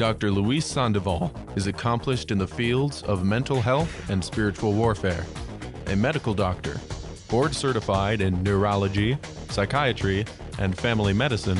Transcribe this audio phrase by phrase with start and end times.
[0.00, 0.30] Dr.
[0.30, 5.26] Luis Sandoval is accomplished in the fields of mental health and spiritual warfare,
[5.88, 6.80] a medical doctor,
[7.28, 9.18] board certified in neurology,
[9.50, 10.24] psychiatry,
[10.58, 11.58] and family medicine.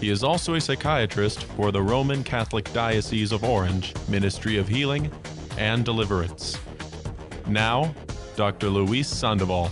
[0.00, 5.10] He is also a psychiatrist for the Roman Catholic Diocese of Orange Ministry of Healing
[5.58, 6.56] and Deliverance.
[7.48, 7.92] Now,
[8.36, 8.68] Dr.
[8.68, 9.68] Luis Sandoval.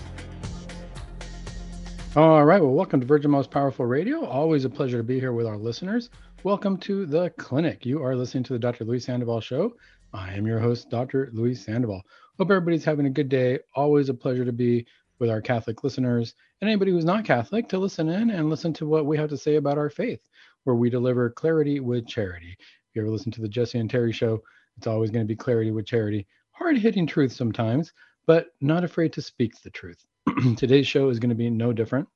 [2.16, 2.60] All right.
[2.60, 4.26] Well, welcome to Virgin Most Powerful Radio.
[4.26, 6.10] Always a pleasure to be here with our listeners.
[6.44, 7.86] Welcome to the clinic.
[7.86, 8.84] You are listening to the Dr.
[8.84, 9.76] Luis Sandoval Show.
[10.12, 11.30] I am your host, Dr.
[11.32, 12.02] Luis Sandoval.
[12.36, 13.60] Hope everybody's having a good day.
[13.76, 14.84] Always a pleasure to be
[15.20, 18.88] with our Catholic listeners and anybody who's not Catholic to listen in and listen to
[18.88, 20.18] what we have to say about our faith,
[20.64, 22.56] where we deliver clarity with charity.
[22.58, 24.42] If you ever listen to the Jesse and Terry show,
[24.76, 26.26] it's always going to be clarity with charity.
[26.50, 27.92] Hard hitting truth sometimes,
[28.26, 30.04] but not afraid to speak the truth.
[30.56, 32.08] Today's show is going to be no different.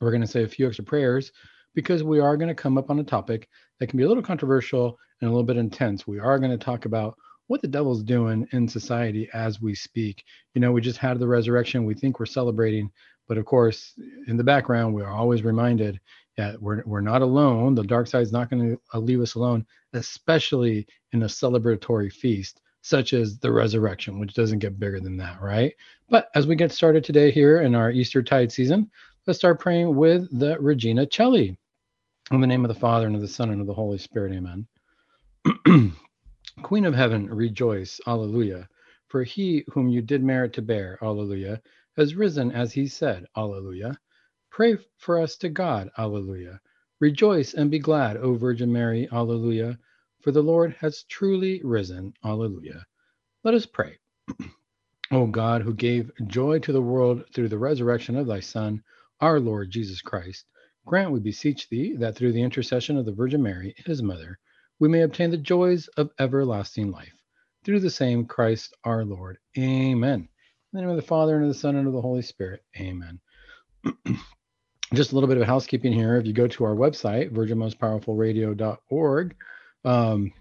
[0.00, 1.32] We're going to say a few extra prayers
[1.74, 4.22] because we are going to come up on a topic that can be a little
[4.22, 6.06] controversial and a little bit intense.
[6.06, 10.24] We are going to talk about what the devil's doing in society as we speak.
[10.54, 11.84] You know, we just had the resurrection.
[11.84, 12.90] We think we're celebrating,
[13.28, 13.94] but of course,
[14.26, 16.00] in the background, we are always reminded
[16.36, 17.74] that we're, we're not alone.
[17.74, 22.12] The dark side is not going to uh, leave us alone, especially in a celebratory
[22.12, 25.72] feast such as the resurrection, which doesn't get bigger than that, right?
[26.10, 28.90] But as we get started today here in our Easter tide season,
[29.26, 31.56] let's start praying with the Regina Caeli.
[32.30, 34.32] In the name of the Father, and of the Son, and of the Holy Spirit,
[34.32, 34.66] amen.
[36.62, 38.66] Queen of heaven, rejoice, alleluia.
[39.08, 41.60] For he whom you did merit to bear, alleluia,
[41.98, 43.98] has risen as he said, alleluia.
[44.50, 46.60] Pray for us to God, alleluia.
[46.98, 49.78] Rejoice and be glad, O Virgin Mary, alleluia.
[50.22, 52.86] For the Lord has truly risen, alleluia.
[53.44, 53.98] Let us pray.
[55.10, 58.82] o God, who gave joy to the world through the resurrection of thy Son,
[59.20, 60.46] our Lord Jesus Christ,
[60.86, 64.38] Grant, we beseech thee, that through the intercession of the Virgin Mary, his mother,
[64.78, 67.14] we may obtain the joys of everlasting life.
[67.64, 69.38] Through the same Christ our Lord.
[69.56, 70.20] Amen.
[70.20, 70.28] In
[70.74, 72.62] the name of the Father, and of the Son, and of the Holy Spirit.
[72.78, 73.18] Amen.
[74.94, 76.16] Just a little bit of housekeeping here.
[76.16, 79.36] If you go to our website, virginmostpowerfulradio.org,
[79.86, 80.32] um,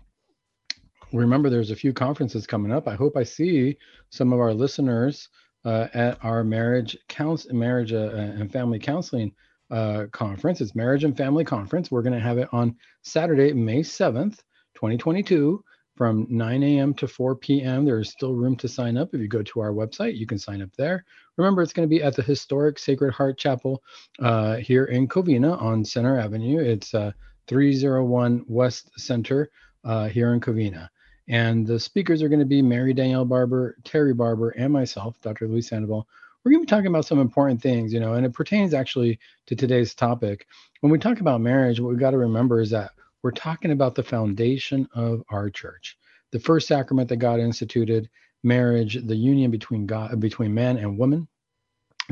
[1.14, 2.90] remember there's a few conferences coming up.
[2.90, 3.78] I hope I see
[4.10, 5.30] some of our listeners
[5.64, 9.31] uh, at our marriage counts, marriage uh, and family counseling
[9.72, 10.62] uh, conference.
[10.62, 11.91] It's Marriage and Family Conference.
[11.91, 14.40] We're going to have it on Saturday, May 7th,
[14.75, 15.63] 2022,
[15.96, 16.94] from 9 a.m.
[16.96, 17.85] to 4 p.m.
[17.85, 19.13] There is still room to sign up.
[19.13, 21.06] If you go to our website, you can sign up there.
[21.38, 23.84] Remember, it's going to be at the historic Sacred Heart Chapel
[24.19, 26.59] uh, here in Covina on Center Avenue.
[26.59, 27.12] It's uh,
[27.47, 29.51] 301 West Center
[29.84, 30.90] uh, here in Covina.
[31.30, 35.47] And the speakers are going to be Mary Danielle Barber, Terry Barber, and myself, Dr.
[35.47, 36.07] Luis Sandoval
[36.44, 39.20] we're going to be talking about some important things, you know, and it pertains actually
[39.48, 40.46] to today's topic.
[40.81, 43.96] When we talk about marriage, what we've got to remember is that we're talking about
[43.96, 45.98] the foundation of our church,
[46.31, 48.09] the first sacrament that God instituted,
[48.44, 51.28] marriage, the union between God, between man and woman.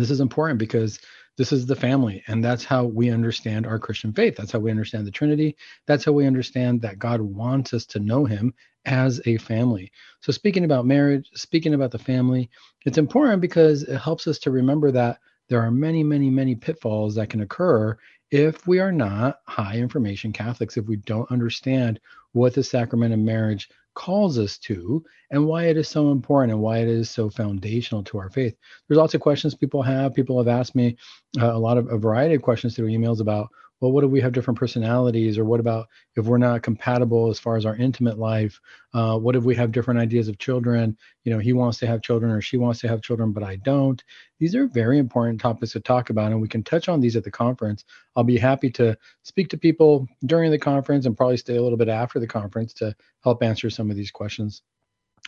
[0.02, 1.00] This is important because
[1.38, 4.36] this is the family, and that's how we understand our Christian faith.
[4.36, 5.56] That's how we understand the Trinity.
[5.86, 8.54] That's how we understand that God wants us to know Him
[8.86, 9.92] as a family.
[10.22, 12.50] So, speaking about marriage, speaking about the family,
[12.86, 15.20] it's important because it helps us to remember that
[15.50, 17.98] there are many, many, many pitfalls that can occur
[18.32, 22.00] if we are not high information Catholics, if we don't understand
[22.34, 26.62] what the sacrament of marriage calls us to and why it is so important and
[26.62, 28.56] why it is so foundational to our faith.
[28.88, 30.14] There's lots of questions people have.
[30.14, 30.98] People have asked me
[31.40, 33.50] uh, a lot of a variety of questions through emails about
[33.82, 35.40] well, what if we have different personalities?
[35.40, 38.62] Or what about if we're not compatible as far as our intimate life?
[38.94, 40.96] Uh, what if we have different ideas of children?
[41.24, 43.56] You know, he wants to have children or she wants to have children, but I
[43.58, 44.02] don't.
[44.40, 47.24] These are very important topics to talk about, and we can touch on these at
[47.24, 47.84] the conference.
[48.16, 51.78] I'll be happy to speak to people during the conference and probably stay a little
[51.78, 54.62] bit after the conference to help answer some of these questions.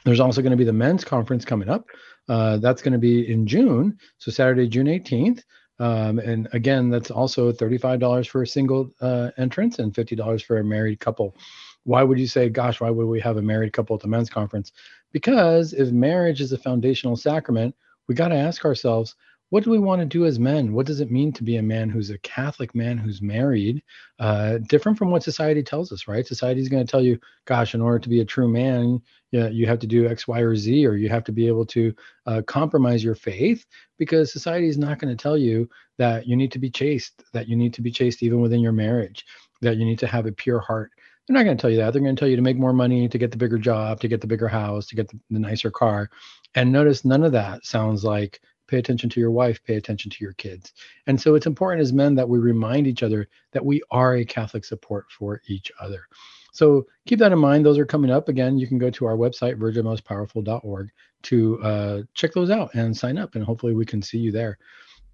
[0.05, 1.87] There's also going to be the men's conference coming up.
[2.29, 5.43] Uh, that's going to be in June, so Saturday, June 18th.
[5.79, 10.63] Um, and again, that's also $35 for a single uh, entrance and $50 for a
[10.63, 11.35] married couple.
[11.83, 14.29] Why would you say, gosh, why would we have a married couple at the men's
[14.29, 14.71] conference?
[15.11, 17.75] Because if marriage is a foundational sacrament,
[18.07, 19.15] we got to ask ourselves,
[19.53, 20.73] what do we want to do as men?
[20.73, 23.83] What does it mean to be a man who's a Catholic man who's married?
[24.17, 26.25] Uh, different from what society tells us, right?
[26.25, 29.47] Society is going to tell you, gosh, in order to be a true man, you,
[29.49, 31.93] you have to do X, Y, or Z, or you have to be able to
[32.25, 33.63] uh, compromise your faith
[33.99, 35.69] because society is not going to tell you
[35.99, 38.71] that you need to be chaste, that you need to be chaste even within your
[38.71, 39.23] marriage,
[39.61, 40.89] that you need to have a pure heart.
[41.27, 41.93] They're not going to tell you that.
[41.93, 44.07] They're going to tell you to make more money, to get the bigger job, to
[44.07, 46.09] get the bigger house, to get the, the nicer car.
[46.55, 50.23] And notice none of that sounds like pay attention to your wife, pay attention to
[50.23, 50.73] your kids.
[51.07, 54.25] And so it's important as men that we remind each other that we are a
[54.25, 56.05] Catholic support for each other.
[56.53, 57.65] So keep that in mind.
[57.65, 58.29] Those are coming up.
[58.29, 60.89] Again, you can go to our website, virginmostpowerful.org,
[61.23, 64.57] to uh, check those out and sign up, and hopefully we can see you there.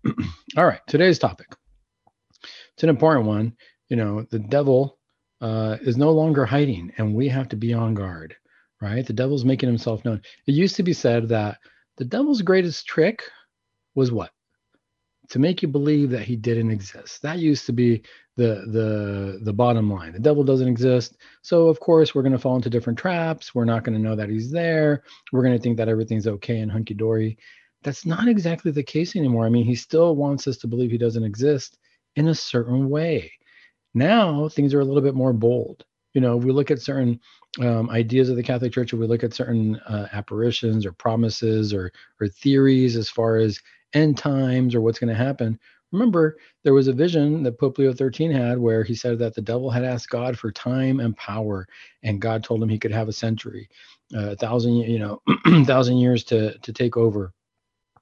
[0.58, 1.48] All right, today's topic.
[2.74, 3.56] It's an important one.
[3.88, 4.98] You know, the devil
[5.42, 8.36] uh, is no longer hiding, and we have to be on guard,
[8.82, 9.06] right?
[9.06, 10.22] The devil's making himself known.
[10.46, 11.58] It used to be said that
[11.98, 13.24] the devil's greatest trick
[14.00, 14.32] was what?
[15.30, 17.22] To make you believe that he didn't exist.
[17.22, 18.02] That used to be
[18.36, 20.14] the the the bottom line.
[20.14, 21.18] The devil doesn't exist.
[21.44, 23.54] So of course we're going to fall into different traps.
[23.54, 25.04] We're not going to know that he's there.
[25.32, 27.38] We're going to think that everything's okay and hunky dory.
[27.84, 29.46] That's not exactly the case anymore.
[29.46, 31.78] I mean, he still wants us to believe he doesn't exist
[32.16, 33.32] in a certain way.
[33.94, 35.86] Now things are a little bit more bold.
[36.14, 37.20] You know, we look at certain
[37.60, 41.74] um, ideas of the Catholic Church, or we look at certain uh, apparitions or promises
[41.74, 41.92] or
[42.22, 43.60] or theories as far as
[43.94, 45.60] end times or what's going to happen.
[45.92, 49.42] Remember, there was a vision that Pope Leo XIII had where he said that the
[49.42, 51.68] devil had asked God for time and power,
[52.04, 53.68] and God told him he could have a century,
[54.16, 55.22] uh, a thousand, you know,
[55.66, 57.34] thousand years to to take over.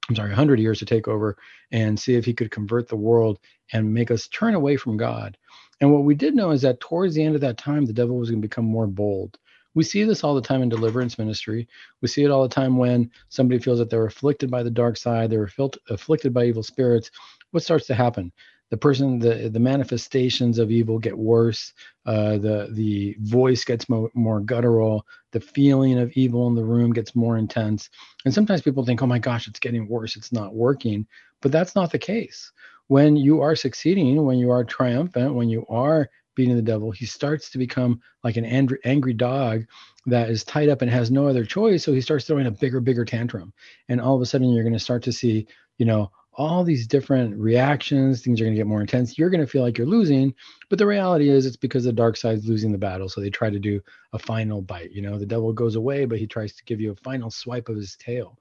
[0.08, 1.36] I'm sorry, 100 years to take over
[1.70, 3.38] and see if he could convert the world
[3.72, 5.36] and make us turn away from God.
[5.80, 8.16] And what we did know is that towards the end of that time, the devil
[8.16, 9.38] was going to become more bold.
[9.74, 11.68] We see this all the time in deliverance ministry.
[12.02, 14.96] We see it all the time when somebody feels that they're afflicted by the dark
[14.96, 15.50] side, they're
[15.88, 17.10] afflicted by evil spirits.
[17.52, 18.32] What starts to happen?
[18.70, 21.72] the person the the manifestations of evil get worse
[22.06, 26.92] uh, the the voice gets mo- more guttural the feeling of evil in the room
[26.92, 27.88] gets more intense
[28.24, 31.06] and sometimes people think oh my gosh it's getting worse it's not working
[31.40, 32.52] but that's not the case
[32.88, 37.06] when you are succeeding when you are triumphant when you are beating the devil he
[37.06, 39.64] starts to become like an angry, angry dog
[40.06, 42.80] that is tied up and has no other choice so he starts throwing a bigger
[42.80, 43.52] bigger tantrum
[43.88, 45.46] and all of a sudden you're going to start to see
[45.78, 48.22] you know all these different reactions.
[48.22, 49.18] Things are going to get more intense.
[49.18, 50.32] You're going to feel like you're losing,
[50.70, 53.08] but the reality is it's because the dark side's losing the battle.
[53.08, 53.80] So they try to do
[54.12, 54.92] a final bite.
[54.92, 57.68] You know, the devil goes away, but he tries to give you a final swipe
[57.68, 58.38] of his tail.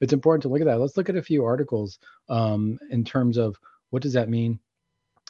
[0.00, 0.78] It's important to look at that.
[0.78, 1.98] Let's look at a few articles
[2.28, 3.56] um, in terms of
[3.90, 4.58] what does that mean.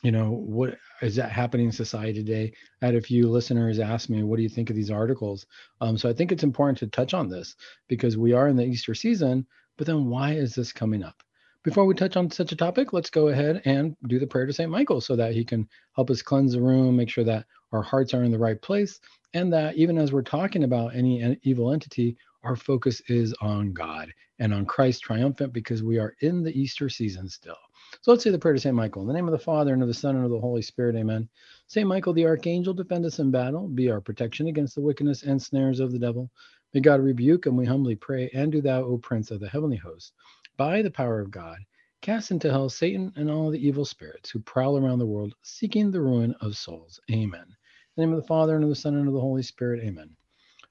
[0.03, 2.53] You know, what is that happening in society today?
[2.81, 5.47] I had a few listeners ask me, "What do you think of these articles?"
[5.83, 7.55] Um, so I think it's important to touch on this
[7.87, 9.47] because we are in the Easter season.
[9.77, 11.23] But then, why is this coming up?
[11.63, 14.53] Before we touch on such a topic, let's go ahead and do the prayer to
[14.53, 14.71] St.
[14.71, 18.15] Michael so that he can help us cleanse the room, make sure that our hearts
[18.15, 18.99] are in the right place,
[19.35, 24.11] and that even as we're talking about any evil entity, our focus is on God
[24.39, 27.57] and on Christ triumphant because we are in the Easter season still.
[28.03, 28.75] So let's say the prayer to St.
[28.75, 29.03] Michael.
[29.03, 30.97] In the name of the Father, and of the Son, and of the Holy Spirit,
[30.97, 31.29] amen.
[31.67, 31.87] St.
[31.87, 35.81] Michael, the archangel, defend us in battle, be our protection against the wickedness and snares
[35.81, 36.31] of the devil.
[36.73, 39.77] May God rebuke, and we humbly pray, and do thou, O Prince of the heavenly
[39.77, 40.13] host,
[40.57, 41.59] by the power of God,
[42.01, 45.91] cast into hell Satan and all the evil spirits who prowl around the world seeking
[45.91, 47.01] the ruin of souls.
[47.11, 47.43] Amen.
[47.43, 47.57] In
[47.97, 49.83] the name of the Father and of the Son and of the Holy Spirit.
[49.85, 50.11] Amen.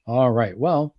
[0.07, 0.57] All right.
[0.57, 0.95] Well,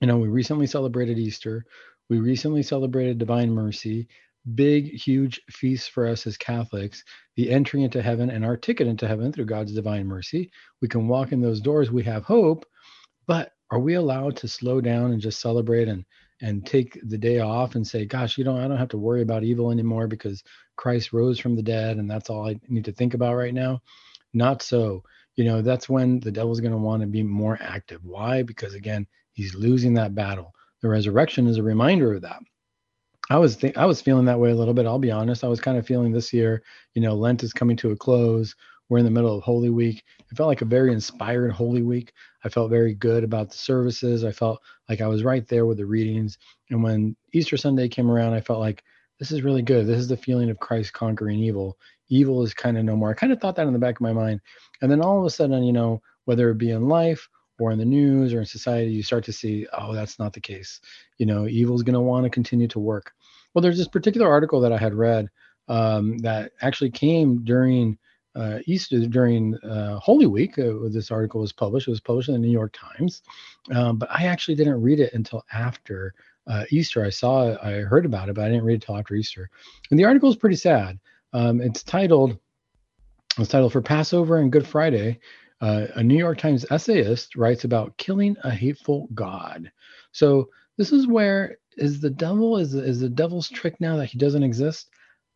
[0.00, 1.64] you know, we recently celebrated Easter.
[2.10, 4.08] We recently celebrated Divine Mercy.
[4.54, 7.04] Big, huge feast for us as Catholics.
[7.36, 10.50] The entry into heaven and our ticket into heaven through God's divine mercy.
[10.80, 11.90] We can walk in those doors.
[11.90, 12.66] We have hope.
[13.26, 16.04] But are we allowed to slow down and just celebrate and
[16.42, 19.22] and take the day off and say, gosh, you know, I don't have to worry
[19.22, 20.42] about evil anymore because
[20.76, 23.80] Christ rose from the dead and that's all I need to think about right now.
[24.34, 25.04] Not so.
[25.36, 28.00] You know, that's when the devil's going to want to be more active.
[28.04, 28.42] Why?
[28.42, 30.52] Because again, he's losing that battle.
[30.82, 32.42] The resurrection is a reminder of that.
[33.30, 34.86] I was th- I was feeling that way a little bit.
[34.86, 35.44] I'll be honest.
[35.44, 36.62] I was kind of feeling this year,
[36.94, 38.54] you know, Lent is coming to a close.
[38.88, 40.02] We're in the middle of Holy Week.
[40.30, 42.12] It felt like a very inspired Holy Week.
[42.44, 44.24] I felt very good about the services.
[44.24, 46.36] I felt like I was right there with the readings.
[46.68, 48.82] And when Easter Sunday came around, I felt like
[49.18, 49.86] this is really good.
[49.86, 51.78] This is the feeling of Christ conquering evil.
[52.08, 53.10] Evil is kind of no more.
[53.10, 54.40] I kind of thought that in the back of my mind.
[54.82, 57.28] And then all of a sudden, you know, whether it be in life
[57.62, 60.40] or in the news or in society, you start to see, oh, that's not the
[60.40, 60.80] case.
[61.18, 63.12] You know, evil is going to want to continue to work.
[63.54, 65.28] Well, there's this particular article that I had read
[65.68, 67.98] um, that actually came during
[68.34, 70.58] uh, Easter during uh, Holy Week.
[70.58, 71.86] Uh, this article was published.
[71.86, 73.22] It was published in the New York Times,
[73.70, 76.14] um, but I actually didn't read it until after
[76.46, 77.04] uh, Easter.
[77.04, 79.50] I saw, I heard about it, but I didn't read it until after Easter.
[79.90, 80.98] And the article is pretty sad.
[81.32, 82.38] Um, it's titled,
[83.38, 85.20] it's titled for Passover and Good Friday.
[85.62, 89.72] Uh, a New York Times essayist writes about killing a hateful God.
[90.10, 94.18] So this is where is the devil is is the devil's trick now that he
[94.18, 94.90] doesn't exist?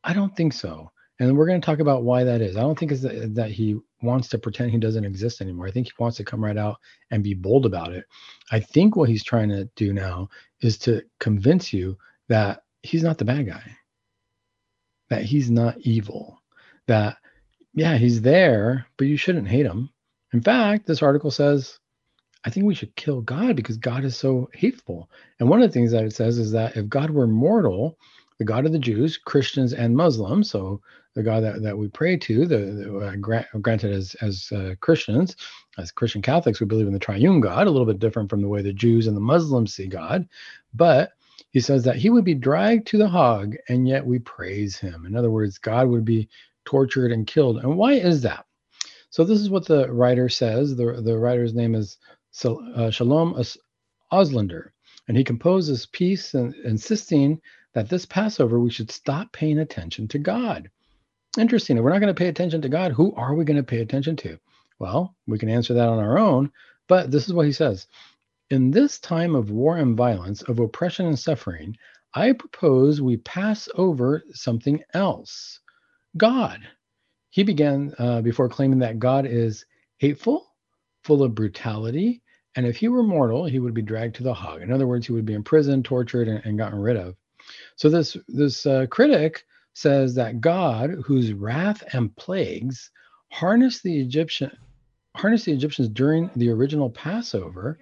[0.05, 2.57] I don't think so and we're going to talk about why that is.
[2.57, 5.67] I don't think it's that, that he wants to pretend he doesn't exist anymore.
[5.67, 6.77] I think he wants to come right out
[7.11, 8.05] and be bold about it.
[8.51, 10.29] I think what he's trying to do now
[10.61, 11.97] is to convince you
[12.29, 13.63] that he's not the bad guy,
[15.09, 16.43] that he's not evil,
[16.87, 17.17] that,
[17.73, 19.91] yeah, he's there, but you shouldn't hate him.
[20.33, 21.79] In fact, this article says,
[22.45, 25.11] I think we should kill God because God is so hateful.
[25.41, 27.99] And one of the things that it says is that if God were mortal,
[28.39, 30.81] the God of the Jews, Christians, and Muslims, so
[31.15, 34.75] the God that, that we pray to, the, the uh, grant, granted as as uh,
[34.81, 35.37] Christians,
[35.79, 38.49] as Christian Catholics, we believe in the triune God, a little bit different from the
[38.49, 40.29] way the Jews and the Muslims see God,
[40.75, 41.13] but
[41.51, 45.07] he says that he would be dragged to the Hague, and yet we praise him.
[45.07, 46.29] In other words, God would be
[46.65, 47.59] tortured and killed.
[47.59, 48.46] And why is that?
[49.11, 50.77] So this is what the writer says.
[50.77, 51.99] The the writer's name is
[52.45, 53.35] uh, Shalom
[54.13, 54.71] Auslander,
[55.09, 57.41] and he composes piece and, insisting
[57.75, 60.71] that this Passover we should stop paying attention to God.
[61.39, 61.77] Interesting.
[61.77, 63.81] If we're not going to pay attention to God, who are we going to pay
[63.81, 64.39] attention to?
[64.79, 66.53] Well, we can answer that on our own,
[66.89, 67.87] but this is what he says.
[68.51, 71.77] In this time of war and violence, of oppression and suffering,
[72.15, 75.61] I propose we pass over something else
[76.17, 76.61] God.
[77.37, 79.67] He began uh, before claiming that God is
[79.99, 80.55] hateful,
[81.05, 82.23] full of brutality,
[82.55, 84.63] and if he were mortal, he would be dragged to the Hague.
[84.63, 87.15] In other words, he would be imprisoned, tortured, and, and gotten rid of.
[87.77, 92.91] So this this uh, critic says that God, whose wrath and plagues
[93.31, 94.51] harnessed the Egyptian
[95.15, 97.79] harnessed the Egyptians during the original Passover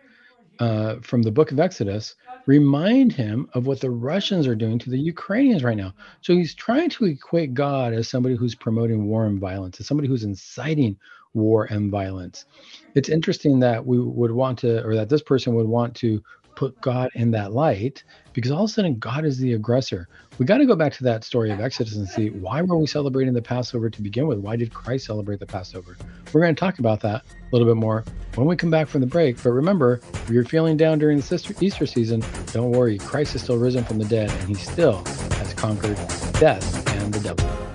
[0.58, 2.14] uh, from the book of Exodus,
[2.46, 5.94] remind him of what the Russians are doing to the Ukrainians right now.
[6.20, 10.08] So he's trying to equate God as somebody who's promoting war and violence, as somebody
[10.08, 10.96] who's inciting
[11.32, 12.46] war and violence.
[12.94, 16.22] It's interesting that we would want to, or that this person would want to
[16.56, 20.08] put God in that light because all of a sudden God is the aggressor.
[20.38, 22.86] We got to go back to that story of Exodus and see why were we
[22.86, 24.38] celebrating the Passover to begin with?
[24.38, 25.96] Why did Christ celebrate the Passover?
[26.32, 29.00] We're going to talk about that a little bit more when we come back from
[29.00, 29.42] the break.
[29.42, 32.98] But remember, if you're feeling down during the Easter season, don't worry.
[32.98, 35.96] Christ is still risen from the dead and he still has conquered
[36.34, 37.73] death and the devil.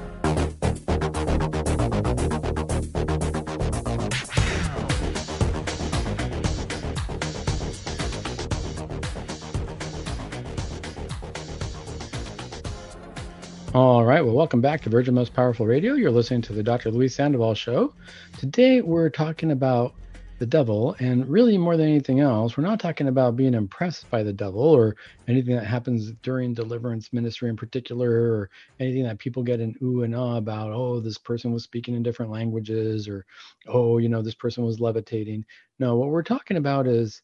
[13.79, 14.19] All right.
[14.19, 15.93] Well, welcome back to Virgin Most Powerful Radio.
[15.93, 16.91] You're listening to the Dr.
[16.91, 17.93] Luis Sandoval Show.
[18.37, 19.95] Today, we're talking about
[20.37, 24.21] the devil, and really more than anything else, we're not talking about being impressed by
[24.21, 24.97] the devil or
[25.29, 28.49] anything that happens during deliverance ministry in particular, or
[28.81, 30.73] anything that people get an ooh and ah about.
[30.73, 33.25] Oh, this person was speaking in different languages, or
[33.69, 35.45] oh, you know, this person was levitating.
[35.79, 37.21] No, what we're talking about is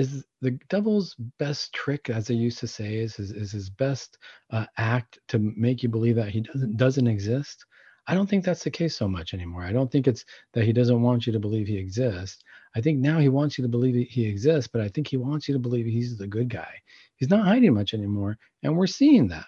[0.00, 4.18] is the devil's best trick, as they used to say, is his, is his best
[4.50, 7.64] uh, act to make you believe that he doesn't doesn't exist.
[8.06, 9.62] I don't think that's the case so much anymore.
[9.62, 12.42] I don't think it's that he doesn't want you to believe he exists.
[12.74, 15.48] I think now he wants you to believe he exists, but I think he wants
[15.48, 16.72] you to believe he's the good guy.
[17.16, 19.46] He's not hiding much anymore, and we're seeing that.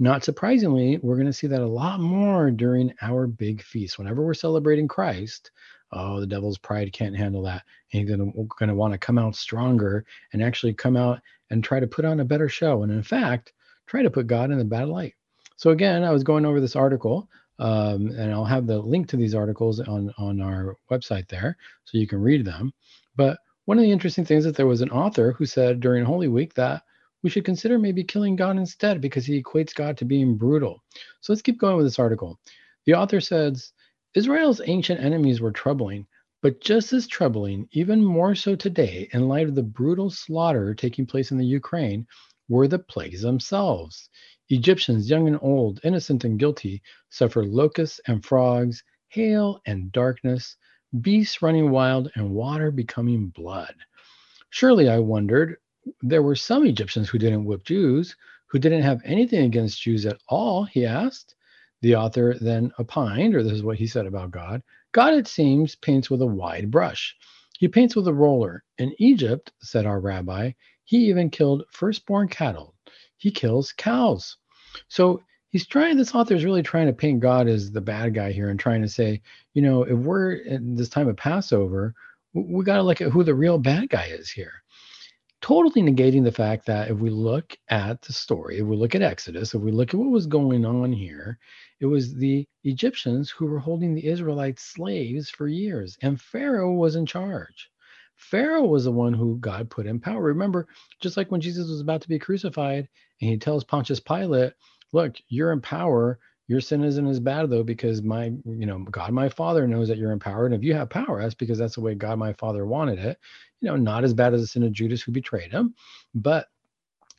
[0.00, 3.98] Not surprisingly, we're going to see that a lot more during our big feast.
[3.98, 5.50] Whenever we're celebrating Christ,
[5.94, 7.62] oh, the devil's pride can't handle that.
[7.92, 11.20] And he's gonna, gonna want to come out stronger and actually come out
[11.50, 12.82] and try to put on a better show.
[12.82, 13.52] And in fact,
[13.86, 15.14] try to put God in a bad light.
[15.56, 19.16] So again, I was going over this article, um, and I'll have the link to
[19.16, 22.72] these articles on on our website there, so you can read them.
[23.16, 26.04] But one of the interesting things is that there was an author who said during
[26.04, 26.82] Holy Week that
[27.22, 30.82] we should consider maybe killing God instead because he equates God to being brutal.
[31.20, 32.38] So let's keep going with this article.
[32.84, 33.72] The author says
[34.14, 36.06] Israel's ancient enemies were troubling,
[36.40, 41.04] but just as troubling, even more so today, in light of the brutal slaughter taking
[41.04, 42.06] place in the Ukraine,
[42.48, 44.08] were the plagues themselves.
[44.50, 50.56] Egyptians, young and old, innocent and guilty, suffer locusts and frogs, hail and darkness,
[51.00, 53.74] beasts running wild, and water becoming blood.
[54.50, 55.56] Surely, I wondered,
[56.02, 58.14] there were some Egyptians who didn't whip Jews,
[58.46, 61.34] who didn't have anything against Jews at all, he asked.
[61.84, 64.62] The author then opined, or this is what he said about God
[64.92, 67.14] God, it seems, paints with a wide brush.
[67.58, 68.64] He paints with a roller.
[68.78, 70.52] In Egypt, said our rabbi,
[70.84, 72.74] he even killed firstborn cattle.
[73.18, 74.38] He kills cows.
[74.88, 78.32] So he's trying, this author is really trying to paint God as the bad guy
[78.32, 79.20] here and trying to say,
[79.52, 81.92] you know, if we're in this time of Passover,
[82.32, 84.63] we got to look at who the real bad guy is here
[85.44, 89.02] totally negating the fact that if we look at the story, if we look at
[89.02, 91.38] Exodus, if we look at what was going on here,
[91.80, 96.96] it was the Egyptians who were holding the Israelites slaves for years, and Pharaoh was
[96.96, 97.70] in charge.
[98.16, 100.22] Pharaoh was the one who God put in power.
[100.22, 100.66] Remember,
[101.02, 102.88] just like when Jesus was about to be crucified,
[103.20, 104.54] and he tells Pontius Pilate,
[104.94, 106.20] Look, you're in power.
[106.48, 109.98] Your sin isn't as bad though, because my, you know, God, my Father knows that
[109.98, 112.32] you're in power, and if you have power, that's because that's the way God, my
[112.32, 113.18] Father wanted it
[113.64, 115.74] you know, not as bad as the sin of Judas who betrayed him,
[116.14, 116.48] but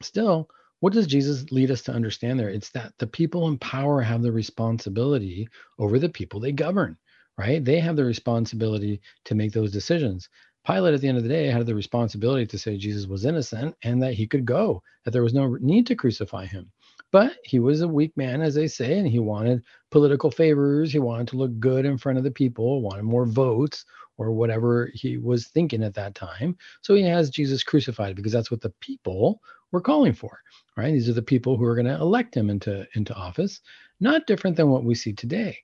[0.01, 0.49] still,
[0.81, 2.49] what does Jesus lead us to understand there?
[2.49, 5.49] It's that the people in power have the responsibility
[5.79, 6.97] over the people they govern.
[7.37, 7.63] right?
[7.63, 10.29] They have the responsibility to make those decisions.
[10.67, 13.75] Pilate, at the end of the day, had the responsibility to say Jesus was innocent
[13.83, 16.71] and that he could go, that there was no need to crucify him.
[17.11, 20.91] But he was a weak man, as they say, and he wanted political favors.
[20.91, 23.85] He wanted to look good in front of the people, wanted more votes,
[24.17, 26.57] or whatever he was thinking at that time.
[26.81, 29.41] So he has Jesus crucified because that's what the people
[29.71, 30.39] were calling for,
[30.77, 30.91] right?
[30.91, 33.61] These are the people who are going to elect him into, into office,
[33.99, 35.57] not different than what we see today.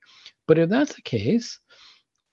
[0.48, 1.60] But if that's the case,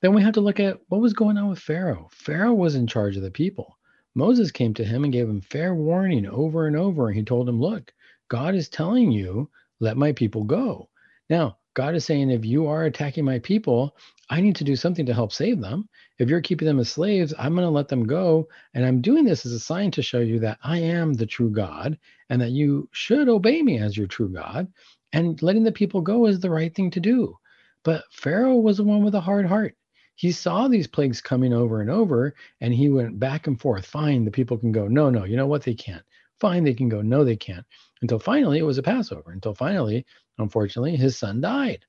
[0.01, 2.09] then we have to look at what was going on with Pharaoh.
[2.13, 3.77] Pharaoh was in charge of the people.
[4.15, 7.09] Moses came to him and gave him fair warning over and over.
[7.09, 7.93] And he told him, Look,
[8.29, 10.89] God is telling you, let my people go.
[11.31, 13.97] Now, God is saying, if you are attacking my people,
[14.31, 15.89] I need to do something to help save them.
[16.19, 18.49] If you're keeping them as slaves, I'm going to let them go.
[18.75, 21.51] And I'm doing this as a sign to show you that I am the true
[21.51, 21.99] God
[22.31, 24.67] and that you should obey me as your true God.
[25.13, 27.39] And letting the people go is the right thing to do.
[27.85, 29.75] But Pharaoh was the one with a hard heart
[30.19, 34.25] he saw these plagues coming over and over and he went back and forth fine
[34.25, 36.03] the people can go no no you know what they can't
[36.41, 37.65] fine they can go no they can't
[38.03, 40.05] until finally it was a passover until finally
[40.39, 41.85] unfortunately his son died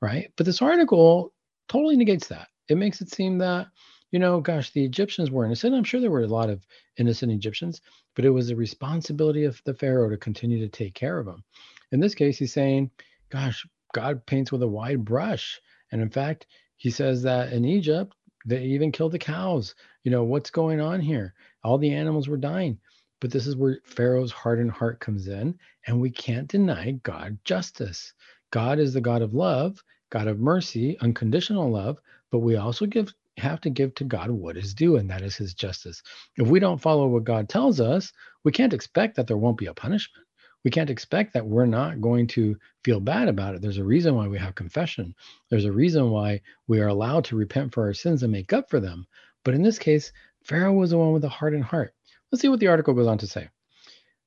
[0.00, 1.32] right but this article
[1.68, 3.66] totally negates that it makes it seem that
[4.10, 6.64] you know gosh the egyptians were innocent i'm sure there were a lot of
[6.98, 7.80] innocent egyptians
[8.14, 11.42] but it was the responsibility of the pharaoh to continue to take care of them
[11.92, 12.90] in this case he's saying
[13.30, 15.60] gosh god paints with a wide brush
[15.92, 16.46] and in fact
[16.76, 18.14] he says that in Egypt,
[18.46, 19.74] they even killed the cows.
[20.02, 21.34] You know, what's going on here?
[21.62, 22.78] All the animals were dying.
[23.24, 28.12] But this is where Pharaoh's hardened heart comes in, and we can't deny God justice.
[28.50, 31.98] God is the God of love, God of mercy, unconditional love,
[32.30, 35.36] but we also give have to give to God what is due, and that is
[35.36, 36.02] his justice.
[36.36, 38.12] If we don't follow what God tells us,
[38.44, 40.26] we can't expect that there won't be a punishment
[40.64, 43.60] we can't expect that we're not going to feel bad about it.
[43.60, 45.14] There's a reason why we have confession.
[45.50, 48.70] There's a reason why we are allowed to repent for our sins and make up
[48.70, 49.06] for them.
[49.44, 50.10] But in this case,
[50.42, 51.94] Pharaoh was the one with a hardened heart.
[52.34, 53.48] Let's see what the article goes on to say.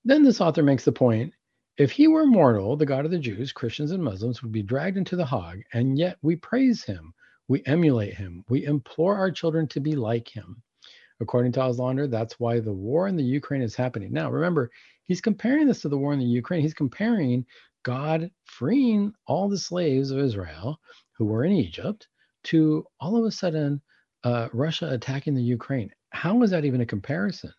[0.05, 1.33] Then this author makes the point
[1.77, 4.95] if he were mortal, the God of the Jews, Christians, and Muslims would be dragged
[4.95, 7.13] into the Hague, and yet we praise him,
[7.49, 10.63] we emulate him, we implore our children to be like him.
[11.19, 14.13] According to Auslander, that's why the war in the Ukraine is happening.
[14.13, 14.71] Now, remember,
[15.03, 16.61] he's comparing this to the war in the Ukraine.
[16.61, 17.45] He's comparing
[17.83, 20.79] God freeing all the slaves of Israel
[21.17, 22.07] who were in Egypt
[22.45, 23.81] to all of a sudden
[24.23, 25.91] uh, Russia attacking the Ukraine.
[26.11, 27.51] How is that even a comparison?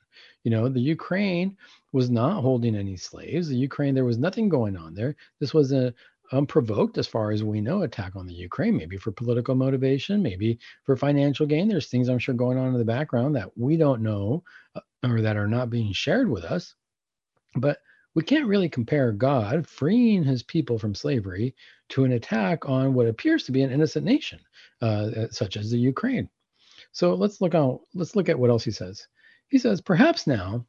[0.44, 1.56] You know, the Ukraine
[1.92, 3.48] was not holding any slaves.
[3.48, 5.16] The Ukraine, there was nothing going on there.
[5.40, 5.92] This was a,
[6.32, 10.58] unprovoked, as far as we know, attack on the Ukraine, maybe for political motivation, maybe
[10.84, 11.68] for financial gain.
[11.68, 15.20] There's things I'm sure going on in the background that we don't know uh, or
[15.22, 16.74] that are not being shared with us.
[17.56, 17.78] But
[18.14, 21.54] we can't really compare God freeing his people from slavery
[21.90, 24.40] to an attack on what appears to be an innocent nation,
[24.82, 26.28] uh, such as the Ukraine.
[26.92, 27.54] So let's look.
[27.94, 29.06] Let's look at what else he says.
[29.48, 30.66] He says, perhaps now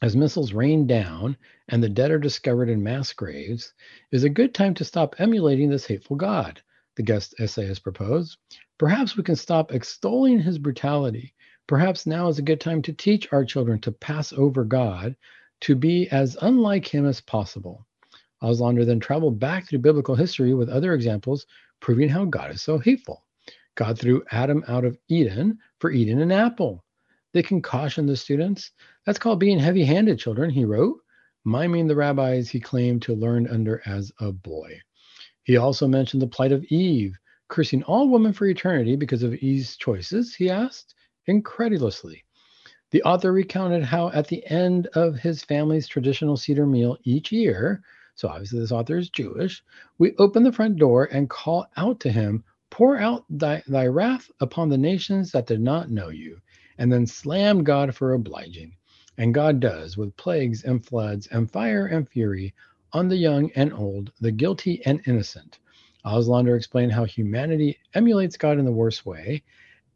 [0.00, 1.36] as missiles rain down
[1.68, 3.74] and the dead are discovered in mass graves,
[4.12, 6.62] is a good time to stop emulating this hateful God,
[6.96, 8.38] the guest essayist proposed.
[8.78, 11.34] Perhaps we can stop extolling his brutality.
[11.66, 15.16] Perhaps now is a good time to teach our children to pass over God,
[15.62, 17.84] to be as unlike him as possible.
[18.40, 21.44] Auslander then traveled back through biblical history with other examples
[21.80, 23.24] proving how God is so hateful.
[23.74, 26.84] God threw Adam out of Eden for eating an apple.
[27.32, 28.70] They can caution the students.
[29.04, 30.98] That's called being heavy handed, children, he wrote,
[31.44, 34.80] miming the rabbis he claimed to learn under as a boy.
[35.44, 37.16] He also mentioned the plight of Eve,
[37.48, 40.94] cursing all women for eternity because of Eve's choices, he asked,
[41.26, 42.24] incredulously.
[42.90, 47.82] The author recounted how, at the end of his family's traditional Seder meal each year,
[48.14, 49.62] so obviously this author is Jewish,
[49.98, 54.30] we open the front door and call out to him, Pour out thy, thy wrath
[54.40, 56.40] upon the nations that did not know you,
[56.78, 58.76] and then slam God for obliging.
[59.18, 62.54] And God does with plagues and floods and fire and fury
[62.92, 65.58] on the young and old, the guilty and innocent.
[66.04, 69.42] Auslander explained how humanity emulates God in the worst way,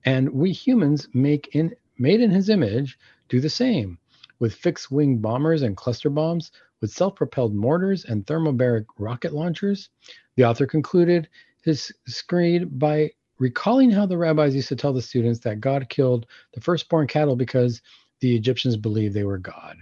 [0.05, 3.99] and we humans make in made in his image do the same
[4.41, 9.89] with fixed wing bombers and cluster bombs, with self propelled mortars and thermobaric rocket launchers.
[10.35, 11.29] The author concluded
[11.63, 16.27] his screed by recalling how the rabbis used to tell the students that God killed
[16.55, 17.83] the firstborn cattle because
[18.21, 19.77] the Egyptians believed they were God.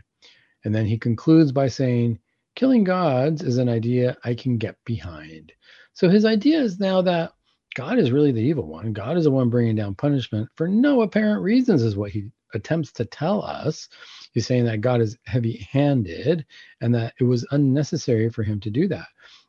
[0.64, 2.18] And then he concludes by saying,
[2.56, 5.52] Killing gods is an idea I can get behind.
[5.92, 7.32] So his idea is now that
[7.74, 8.92] God is really the evil one.
[8.92, 12.92] God is the one bringing down punishment for no apparent reasons, is what he attempts
[12.92, 13.88] to tell us.
[14.32, 16.44] He's saying that God is heavy handed
[16.80, 19.06] and that it was unnecessary for him to do that.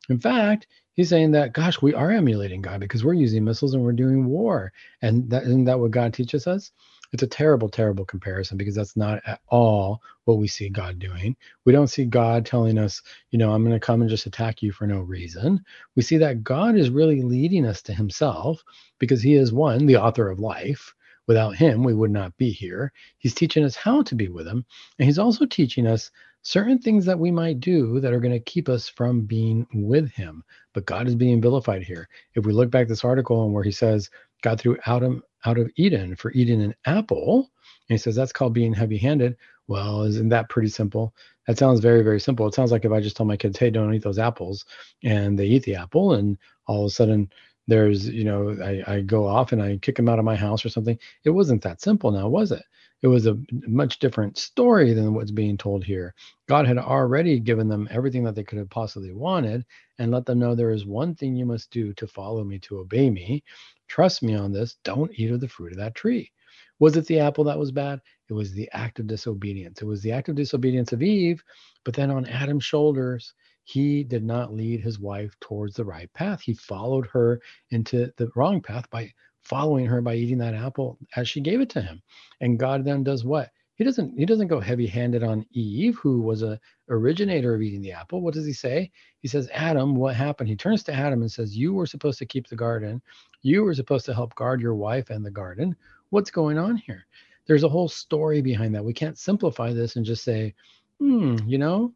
[0.08, 3.82] In fact, He's saying that, gosh, we are emulating God because we're using missiles and
[3.82, 4.72] we're doing war.
[5.00, 6.70] And that isn't that what God teaches us?
[7.12, 11.36] It's a terrible, terrible comparison because that's not at all what we see God doing.
[11.66, 14.62] We don't see God telling us, you know, I'm going to come and just attack
[14.62, 15.62] you for no reason.
[15.94, 18.62] We see that God is really leading us to himself
[18.98, 20.94] because he is one, the author of life.
[21.28, 22.92] Without him, we would not be here.
[23.18, 24.64] He's teaching us how to be with him.
[24.98, 26.10] And he's also teaching us
[26.42, 30.10] certain things that we might do that are going to keep us from being with
[30.10, 30.44] him.
[30.74, 32.08] But God is being vilified here.
[32.34, 34.10] If we look back this article and where he says
[34.42, 37.50] God threw Adam out of Eden for eating an apple,
[37.88, 39.36] and he says that's called being heavy-handed.
[39.68, 41.14] Well, isn't that pretty simple?
[41.46, 42.46] That sounds very, very simple.
[42.46, 44.64] It sounds like if I just tell my kids, hey, don't eat those apples,
[45.02, 47.30] and they eat the apple, and all of a sudden
[47.68, 50.64] there's, you know, I, I go off and I kick them out of my house
[50.64, 50.98] or something.
[51.24, 52.64] It wasn't that simple now, was it?
[53.02, 53.36] It was a
[53.66, 56.14] much different story than what's being told here.
[56.48, 59.64] God had already given them everything that they could have possibly wanted
[59.98, 62.78] and let them know there is one thing you must do to follow me, to
[62.78, 63.42] obey me.
[63.88, 64.76] Trust me on this.
[64.84, 66.30] Don't eat of the fruit of that tree.
[66.78, 68.00] Was it the apple that was bad?
[68.28, 69.82] It was the act of disobedience.
[69.82, 71.42] It was the act of disobedience of Eve,
[71.84, 73.34] but then on Adam's shoulders,
[73.64, 76.40] he did not lead his wife towards the right path.
[76.40, 79.12] He followed her into the wrong path by
[79.42, 82.02] following her by eating that apple as she gave it to him.
[82.40, 83.50] And God then does what?
[83.74, 87.92] He doesn't he doesn't go heavy-handed on Eve, who was a originator of eating the
[87.92, 88.20] apple.
[88.20, 88.90] What does he say?
[89.20, 90.48] He says, Adam, what happened?
[90.48, 93.02] He turns to Adam and says, You were supposed to keep the garden.
[93.42, 95.74] You were supposed to help guard your wife and the garden.
[96.10, 97.06] What's going on here?
[97.46, 98.84] There's a whole story behind that.
[98.84, 100.54] We can't simplify this and just say,
[101.00, 101.92] hmm, you know,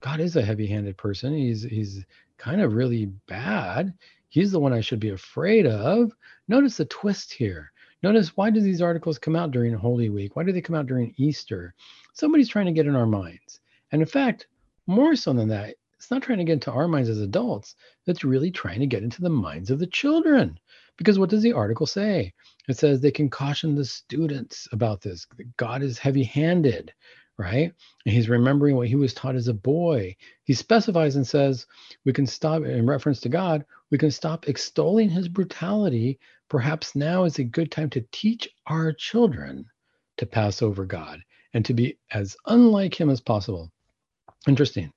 [0.00, 1.34] God is a heavy-handed person.
[1.34, 2.04] He's he's
[2.36, 3.94] kind of really bad.
[4.34, 6.12] He's the one I should be afraid of.
[6.48, 7.70] Notice the twist here.
[8.02, 10.34] Notice why do these articles come out during Holy Week?
[10.34, 11.72] Why do they come out during Easter?
[12.14, 13.60] Somebody's trying to get in our minds.
[13.92, 14.48] And in fact,
[14.88, 17.76] more so than that, it's not trying to get into our minds as adults.
[18.08, 20.58] It's really trying to get into the minds of the children.
[20.96, 22.34] Because what does the article say?
[22.66, 25.28] It says they can caution the students about this.
[25.58, 26.92] God is heavy handed
[27.38, 27.72] right?
[28.04, 30.16] And he's remembering what he was taught as a boy.
[30.44, 31.66] He specifies and says,
[32.04, 36.18] we can stop, in reference to God, we can stop extolling his brutality.
[36.48, 39.66] Perhaps now is a good time to teach our children
[40.16, 41.20] to pass over God
[41.54, 43.70] and to be as unlike him as possible.
[44.46, 44.92] Interesting.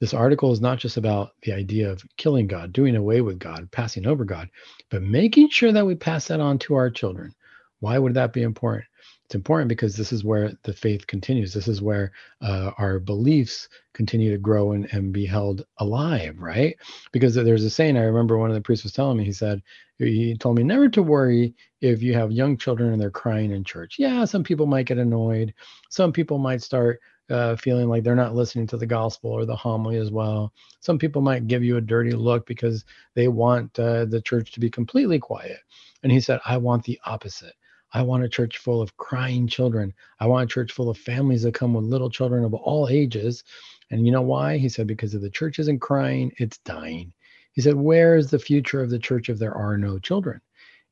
[0.00, 3.70] This article is not just about the idea of killing God, doing away with God,
[3.70, 4.48] passing over God,
[4.90, 7.34] but making sure that we pass that on to our children.
[7.80, 8.84] Why would that be important?
[9.32, 11.54] It's important because this is where the faith continues.
[11.54, 16.76] This is where uh, our beliefs continue to grow and, and be held alive, right?
[17.12, 19.62] Because there's a saying, I remember one of the priests was telling me, he said,
[19.96, 23.64] he told me never to worry if you have young children and they're crying in
[23.64, 23.96] church.
[23.98, 25.54] Yeah, some people might get annoyed.
[25.88, 29.56] Some people might start uh, feeling like they're not listening to the gospel or the
[29.56, 30.52] homily as well.
[30.80, 34.60] Some people might give you a dirty look because they want uh, the church to
[34.60, 35.60] be completely quiet.
[36.02, 37.54] And he said, I want the opposite.
[37.92, 39.92] I want a church full of crying children.
[40.18, 43.44] I want a church full of families that come with little children of all ages.
[43.90, 44.56] And you know why?
[44.56, 47.12] He said, because if the church isn't crying, it's dying.
[47.52, 50.40] He said, where is the future of the church if there are no children?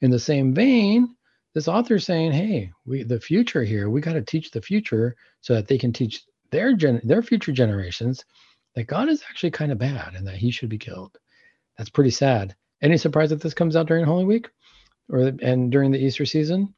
[0.02, 1.14] In the same vein,
[1.54, 5.54] this author saying, hey, we the future here, we got to teach the future so
[5.54, 8.24] that they can teach their gen their future generations
[8.74, 11.18] that God is actually kind of bad and that he should be killed.
[11.76, 12.54] That's pretty sad.
[12.82, 14.48] Any surprise that this comes out during Holy Week
[15.08, 16.74] or and during the Easter season?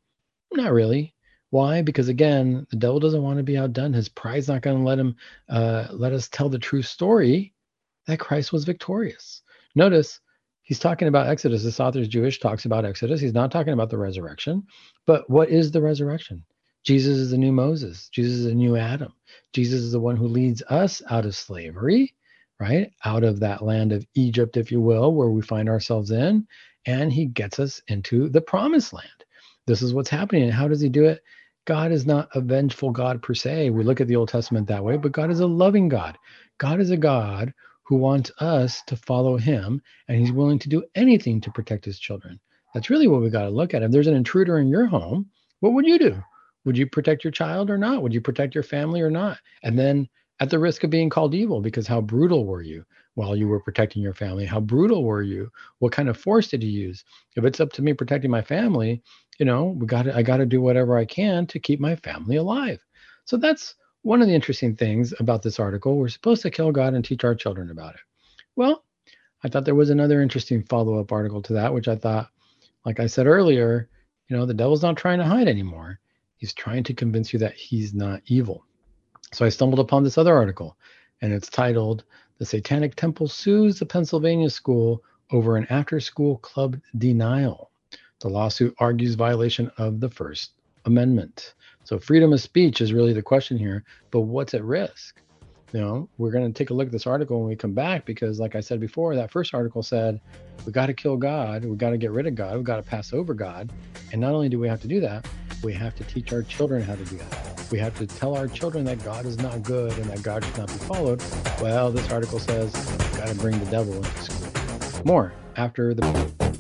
[0.55, 1.15] Not really.
[1.51, 1.83] Why?
[1.83, 3.93] Because again, the devil doesn't want to be outdone.
[3.93, 5.17] His pride's not going to let him
[5.49, 7.53] uh, let us tell the true story
[8.07, 9.43] that Christ was victorious.
[9.75, 10.21] Notice
[10.63, 11.63] he's talking about Exodus.
[11.63, 13.21] This author's Jewish, talks about Exodus.
[13.21, 14.65] He's not talking about the resurrection.
[15.07, 16.45] But what is the resurrection?
[16.85, 18.09] Jesus is the new Moses.
[18.09, 19.13] Jesus is the new Adam.
[19.53, 22.15] Jesus is the one who leads us out of slavery,
[22.59, 22.93] right?
[23.05, 26.47] Out of that land of Egypt, if you will, where we find ourselves in.
[26.87, 29.25] And he gets us into the promised land
[29.67, 30.45] this is what's happening.
[30.45, 31.23] And how does he do it?
[31.65, 33.71] God is not a vengeful God per se.
[33.71, 36.19] We look at the Old Testament that way, but God is a loving God.
[36.59, 37.53] God is a God
[37.85, 41.99] who wants us to follow him, and he's willing to do anything to protect his
[41.99, 42.41] children.
[42.75, 43.83] That's really what we got to look at.
[43.83, 45.27] If there's an intruder in your home,
[45.61, 46.23] what would you do?
[46.65, 48.03] Would you protect your child or not?
[48.03, 49.39] Would you protect your family or not?
[49.63, 50.09] And then
[50.41, 52.85] at the risk of being called evil, because how brutal were you?
[53.15, 54.45] While you were protecting your family?
[54.45, 55.51] How brutal were you?
[55.79, 57.05] What kind of force did you use?
[57.37, 59.03] If it's up to me protecting my family,
[59.39, 62.37] you know, we got I got to do whatever I can to keep my family
[62.37, 62.81] alive.
[63.25, 65.97] So that's one of the interesting things about this article.
[65.97, 68.01] We're supposed to kill God and teach our children about it.
[68.57, 68.85] Well,
[69.45, 72.29] I thought there was another interesting follow-up article to that, which I thought,
[72.85, 73.89] like I said earlier,
[74.29, 76.01] you know, the devil's not trying to hide anymore.
[76.37, 78.65] He's trying to convince you that he's not evil.
[79.33, 80.77] So I stumbled upon this other article,
[81.21, 82.05] and it's titled
[82.39, 87.71] the Satanic Temple sues the Pennsylvania school over an after school club denial.
[88.21, 90.53] The lawsuit argues violation of the First
[90.85, 91.55] Amendment.
[91.85, 95.21] So, freedom of speech is really the question here, but what's at risk?
[95.73, 98.05] You know, we're going to take a look at this article when we come back
[98.05, 100.21] because, like I said before, that first article said
[100.67, 102.83] we got to kill God, we got to get rid of God, we got to
[102.83, 103.73] pass over God.
[104.13, 105.27] And not only do we have to do that,
[105.63, 107.69] we have to teach our children how to do that.
[107.71, 110.59] We have to tell our children that God is not good and that God should
[110.59, 111.23] not be followed.
[111.61, 112.73] Well, this article says
[113.17, 115.05] got to bring the devil into school.
[115.05, 116.52] More after the.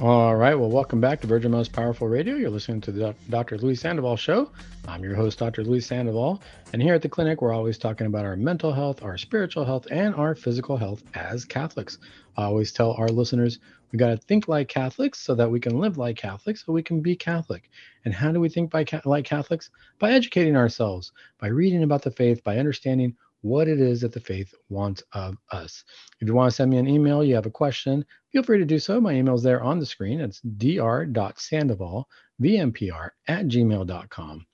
[0.00, 0.54] All right.
[0.54, 2.36] Well, welcome back to Virgin Most Powerful Radio.
[2.36, 3.58] You're listening to the Dr.
[3.58, 4.50] Luis Sandoval Show.
[4.88, 5.62] I'm your host, Dr.
[5.62, 6.40] Luis Sandoval.
[6.72, 9.86] And here at the clinic, we're always talking about our mental health, our spiritual health,
[9.90, 11.98] and our physical health as Catholics.
[12.38, 13.58] I always tell our listeners
[13.92, 16.82] we got to think like Catholics so that we can live like Catholics, so we
[16.82, 17.68] can be Catholic.
[18.06, 19.68] And how do we think by like Catholics?
[19.98, 24.20] By educating ourselves, by reading about the faith, by understanding what it is that the
[24.20, 25.84] faith wants of us.
[26.20, 28.64] If you want to send me an email, you have a question, feel free to
[28.64, 29.00] do so.
[29.00, 30.20] My email is there on the screen.
[30.20, 32.08] It's dr.sandoval,
[32.42, 34.46] vmpr at gmail.com.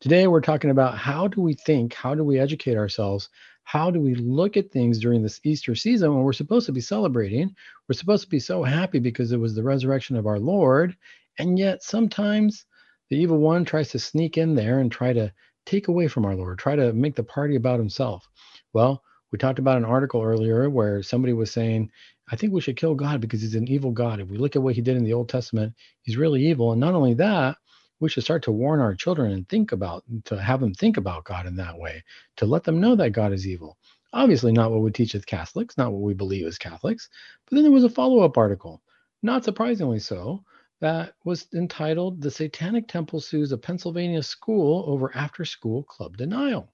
[0.00, 3.28] Today, we're talking about how do we think, how do we educate ourselves,
[3.64, 6.80] how do we look at things during this Easter season when we're supposed to be
[6.80, 7.54] celebrating?
[7.88, 10.96] We're supposed to be so happy because it was the resurrection of our Lord.
[11.38, 12.66] And yet, sometimes
[13.08, 15.32] the evil one tries to sneak in there and try to
[15.66, 18.28] take away from our Lord, try to make the party about himself.
[18.72, 21.90] Well, we talked about an article earlier where somebody was saying,
[22.30, 24.20] I think we should kill God because he's an evil God.
[24.20, 26.72] If we look at what he did in the Old Testament, he's really evil.
[26.72, 27.56] And not only that,
[28.00, 31.24] we should start to warn our children and think about, to have them think about
[31.24, 32.02] God in that way,
[32.36, 33.78] to let them know that God is evil.
[34.12, 37.08] Obviously, not what we teach as Catholics, not what we believe as Catholics.
[37.46, 38.82] But then there was a follow up article,
[39.22, 40.44] not surprisingly so,
[40.82, 46.72] that was entitled The Satanic Temple Sues a Pennsylvania School Over After School Club Denial.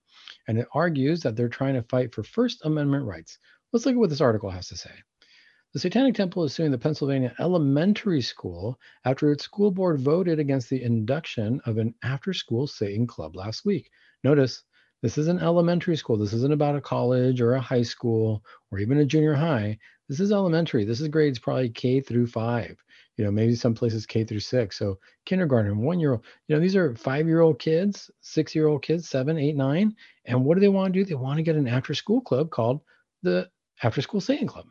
[0.49, 3.39] And it argues that they're trying to fight for First Amendment rights.
[3.71, 4.91] Let's look at what this article has to say.
[5.75, 10.71] The Satanic Temple is suing the Pennsylvania Elementary School after its school board voted against
[10.71, 13.91] the induction of an after school Satan club last week.
[14.25, 14.65] Notice
[15.03, 16.17] this is an elementary school.
[16.17, 19.79] This isn't about a college or a high school or even a junior high.
[20.09, 20.85] This is elementary.
[20.85, 22.77] This is grades probably K through five
[23.19, 24.79] you know maybe some places k through six.
[24.79, 28.69] So kindergarten one year old you know these are five year old kids six year
[28.69, 29.95] old kids seven eight nine.
[30.25, 31.05] And what do they want to do?
[31.05, 32.81] They want to get an after school club called
[33.23, 33.51] the
[33.83, 34.67] after school satan club.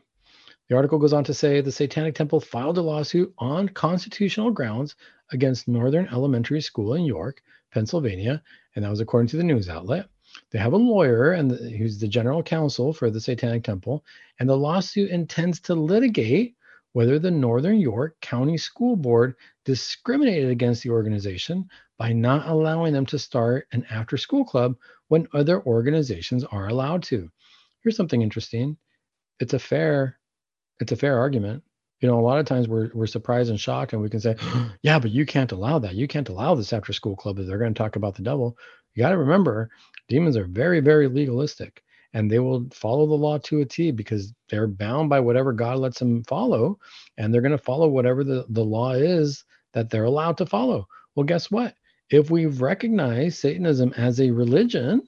[0.70, 4.96] The article goes on to say the satanic temple filed a lawsuit on constitutional grounds
[5.32, 8.42] against northern elementary school in york pennsylvania
[8.76, 10.08] and that was according to the news outlet
[10.52, 14.04] they have a lawyer and the, who's the general counsel for the satanic temple
[14.40, 16.56] and the lawsuit intends to litigate
[16.94, 23.06] whether the Northern York County School Board discriminated against the organization by not allowing them
[23.06, 24.76] to start an after school club
[25.08, 27.30] when other organizations are allowed to.
[27.84, 28.78] Here's something interesting.
[29.40, 30.18] It's a fair
[30.80, 31.64] it's a fair argument.
[32.02, 34.36] You know, a lot of times we're we're surprised and shocked and we can say,
[34.82, 35.96] "Yeah, but you can't allow that.
[35.96, 38.58] You can't allow this after school club if they're going to talk about the devil."
[38.98, 39.70] You got to remember,
[40.10, 41.84] demons are very very legalistic
[42.14, 45.78] and they will follow the law to a T because they're bound by whatever God
[45.78, 46.80] lets them follow,
[47.18, 50.88] and they're going to follow whatever the, the law is that they're allowed to follow.
[51.14, 51.76] Well, guess what?
[52.10, 55.04] If we recognize Satanism as a religion,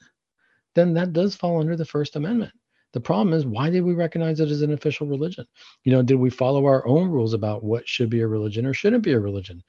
[0.75, 2.51] then that does fall under the First Amendment.
[2.93, 5.45] The problem is, why did we recognize it as an official religion?
[5.85, 8.73] You know, did we follow our own rules about what should be a religion or
[8.73, 9.63] shouldn't be a religion?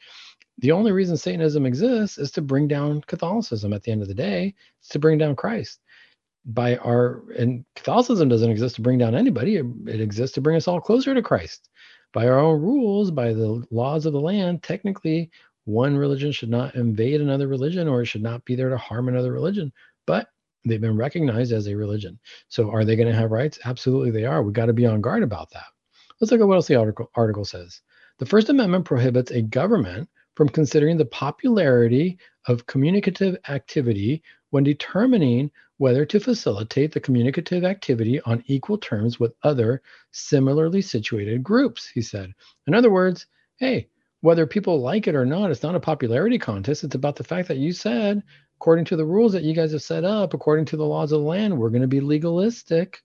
[0.61, 4.15] The only reason Satanism exists is to bring down Catholicism at the end of the
[4.15, 5.81] day, it's to bring down Christ
[6.47, 9.57] by our and Catholicism doesn't exist to bring down anybody.
[9.57, 11.69] It, exists to bring us all closer to Christ.
[12.13, 15.31] By our own rules, by the laws of the land, technically
[15.65, 19.09] one religion should not invade another religion or it should not be there to harm
[19.09, 19.73] another religion.
[20.07, 20.29] But
[20.65, 22.19] they've been recognized as a religion.
[22.49, 23.59] So are they going to have rights?
[23.65, 24.43] Absolutely they are.
[24.43, 25.67] We've got to be on guard about that.
[26.21, 27.81] Let's look at what else the article, article says.
[28.19, 35.51] The First Amendment prohibits a government from considering the popularity of communicative activity when determining
[35.79, 42.03] whether to facilitate the communicative activity on equal terms with other similarly situated groups, he
[42.03, 42.33] said.
[42.67, 43.89] In other words, hey,
[44.21, 46.85] whether people like it or not, it's not a popularity contest.
[46.85, 48.23] It's about the fact that you said,
[48.57, 51.21] according to the rules that you guys have set up, according to the laws of
[51.21, 53.01] the land, we're going to be legalistic.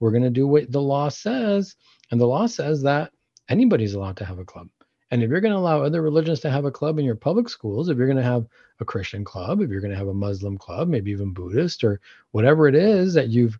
[0.00, 1.76] We're going to do what the law says.
[2.10, 3.12] And the law says that
[3.48, 4.68] anybody's allowed to have a club.
[5.10, 7.48] And if you're going to allow other religions to have a club in your public
[7.48, 8.46] schools, if you're going to have
[8.80, 12.00] a Christian club, if you're going to have a Muslim club, maybe even Buddhist or
[12.32, 13.58] whatever it is that you've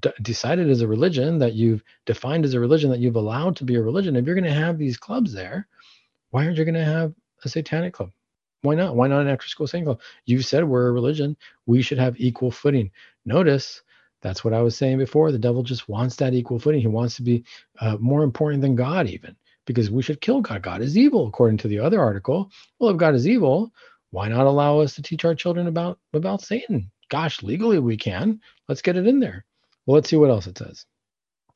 [0.00, 3.64] d- decided as a religion, that you've defined as a religion, that you've allowed to
[3.64, 5.68] be a religion, if you're going to have these clubs there,
[6.30, 7.12] why aren't you going to have
[7.44, 8.10] a satanic club?
[8.62, 8.96] Why not?
[8.96, 10.00] Why not an after school singing club?
[10.24, 11.36] You said we're a religion.
[11.66, 12.90] We should have equal footing.
[13.24, 13.82] Notice
[14.22, 15.30] that's what I was saying before.
[15.30, 16.80] The devil just wants that equal footing.
[16.80, 17.44] He wants to be
[17.80, 20.62] uh, more important than God, even because we should kill God.
[20.62, 22.50] God is evil, according to the other article.
[22.78, 23.72] Well, if God is evil,
[24.10, 26.90] why not allow us to teach our children about about Satan?
[27.10, 28.40] Gosh, legally we can.
[28.68, 29.44] Let's get it in there.
[29.84, 30.86] Well, let's see what else it says.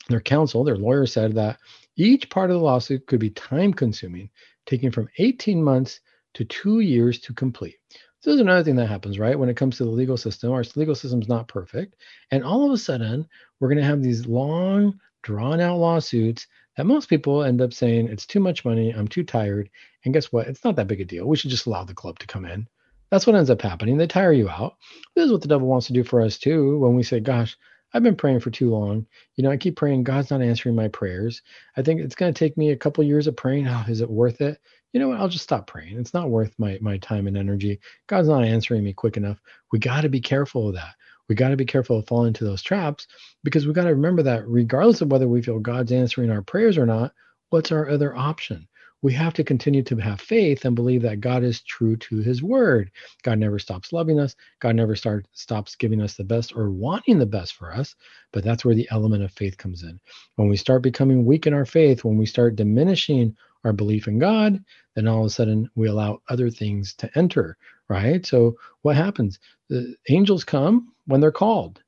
[0.09, 1.59] Their counsel, their lawyer said that
[1.97, 4.31] each part of the lawsuit could be time consuming,
[4.67, 6.01] taking from 18 months
[6.35, 7.77] to two years to complete.
[8.21, 9.39] So there's another thing that happens, right?
[9.39, 11.97] When it comes to the legal system, our legal system is not perfect.
[12.31, 13.27] And all of a sudden,
[13.59, 18.09] we're going to have these long, drawn out lawsuits that most people end up saying,
[18.09, 18.91] it's too much money.
[18.91, 19.71] I'm too tired.
[20.05, 20.47] And guess what?
[20.47, 21.27] It's not that big a deal.
[21.27, 22.69] We should just allow the club to come in.
[23.11, 23.97] That's what ends up happening.
[23.97, 24.77] They tire you out.
[25.15, 26.79] This is what the devil wants to do for us too.
[26.79, 27.57] When we say, gosh,
[27.93, 29.07] I've been praying for too long.
[29.37, 31.43] You know, I keep praying, God's not answering my prayers.
[31.77, 33.67] I think it's going to take me a couple years of praying.
[33.67, 34.61] Oh, is it worth it?
[34.93, 35.21] You know what?
[35.21, 35.99] I'll just stop praying.
[35.99, 37.81] It's not worth my my time and energy.
[38.07, 39.41] God's not answering me quick enough.
[39.73, 40.95] We got to be careful of that.
[41.31, 43.07] We got to be careful of falling into those traps
[43.43, 46.77] because we got to remember that regardless of whether we feel God's answering our prayers
[46.77, 47.15] or not,
[47.49, 48.69] what's our other option?
[49.03, 52.43] we have to continue to have faith and believe that God is true to his
[52.43, 52.91] word.
[53.23, 54.37] God never stops loving us.
[54.61, 57.95] God never start, stops giving us the best or wanting the best for us.
[58.33, 59.99] But that's where the element of faith comes in.
[60.37, 64.19] When we start becoming weak in our faith, when we start diminishing our belief in
[64.19, 64.63] God,
[64.95, 67.57] then all of a sudden we allow other things to enter,
[67.91, 68.25] right?
[68.25, 69.39] So what happens?
[69.69, 71.83] The angels come when they're called.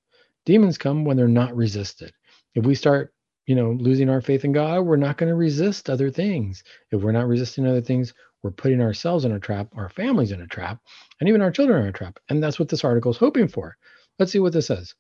[0.45, 2.13] Demons come when they're not resisted.
[2.55, 3.15] If we start
[3.47, 6.63] you know, losing our faith in God, we're not going to resist other things.
[6.91, 10.41] If we're not resisting other things, we're putting ourselves in a trap, our families in
[10.41, 10.79] a trap,
[11.21, 12.19] and even our children in a trap.
[12.29, 13.77] And that's what this article is hoping for.
[14.19, 14.95] Let's see what this says.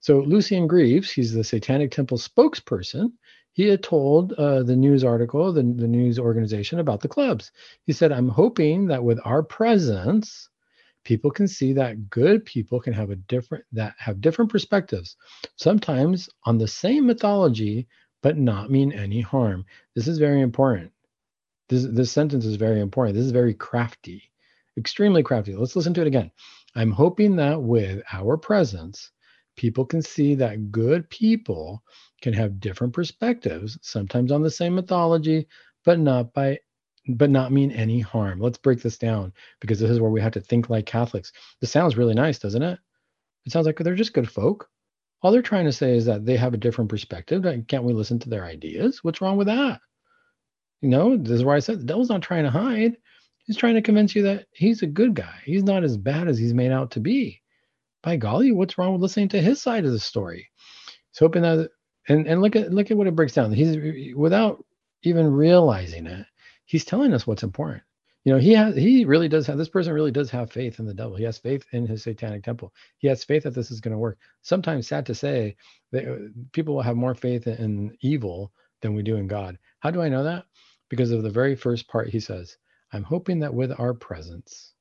[0.00, 3.12] So Lucien Greaves, he's the Satanic Temple spokesperson.
[3.56, 7.52] He had told uh, the news article, the, the news organization about the clubs.
[7.86, 10.50] He said, I'm hoping that with our presence,
[11.04, 15.16] people can see that good people can have a different that have different perspectives
[15.56, 17.88] sometimes on the same mythology
[18.22, 19.64] but not mean any harm.
[19.94, 20.92] This is very important.
[21.70, 23.16] This this sentence is very important.
[23.16, 24.30] This is very crafty
[24.76, 25.54] extremely crafty.
[25.54, 26.30] Let's listen to it again.
[26.74, 29.12] I'm hoping that with our presence
[29.56, 31.82] people can see that good people
[32.22, 35.46] can have different perspectives sometimes on the same mythology
[35.84, 36.58] but not by
[37.08, 38.40] but not mean any harm.
[38.40, 41.32] Let's break this down because this is where we have to think like Catholics.
[41.60, 42.80] This sounds really nice, doesn't it?
[43.44, 44.68] It sounds like they're just good folk.
[45.22, 47.46] All they're trying to say is that they have a different perspective.
[47.68, 49.04] Can't we listen to their ideas?
[49.04, 49.80] What's wrong with that?
[50.82, 52.96] You know, this is where I said the devil's not trying to hide.
[53.46, 55.38] He's trying to convince you that he's a good guy.
[55.44, 57.40] He's not as bad as he's made out to be.
[58.06, 60.48] By golly, what's wrong with listening to his side of the story?
[61.10, 61.70] He's hoping that
[62.08, 63.52] and, and look at look at what it breaks down.
[63.52, 64.64] He's without
[65.02, 66.24] even realizing it,
[66.66, 67.82] he's telling us what's important.
[68.22, 70.86] You know, he has he really does have this person really does have faith in
[70.86, 71.16] the devil.
[71.16, 72.72] He has faith in his satanic temple.
[72.98, 74.18] He has faith that this is going to work.
[74.42, 75.56] Sometimes sad to say,
[75.90, 76.06] they,
[76.52, 79.58] people will have more faith in evil than we do in God.
[79.80, 80.44] How do I know that?
[80.90, 82.56] Because of the very first part he says,
[82.92, 84.74] I'm hoping that with our presence,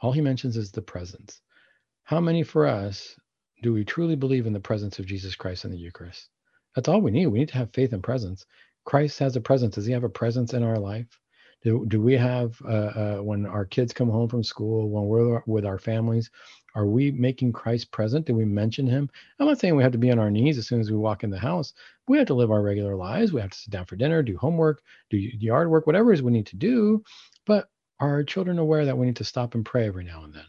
[0.00, 1.40] all he mentions is the presence.
[2.04, 3.16] How many for us
[3.62, 6.28] do we truly believe in the presence of Jesus Christ in the Eucharist?
[6.74, 7.26] That's all we need.
[7.28, 8.44] We need to have faith and presence.
[8.84, 9.76] Christ has a presence.
[9.76, 11.06] Does he have a presence in our life?
[11.62, 15.42] Do, do we have, uh, uh, when our kids come home from school, when we're
[15.46, 16.28] with our families,
[16.74, 18.26] are we making Christ present?
[18.26, 19.08] Do we mention him?
[19.38, 21.22] I'm not saying we have to be on our knees as soon as we walk
[21.22, 21.72] in the house.
[22.08, 23.32] We have to live our regular lives.
[23.32, 26.22] We have to sit down for dinner, do homework, do yard work, whatever it is
[26.22, 27.04] we need to do.
[27.46, 27.68] But
[28.00, 30.46] are our children aware that we need to stop and pray every now and then?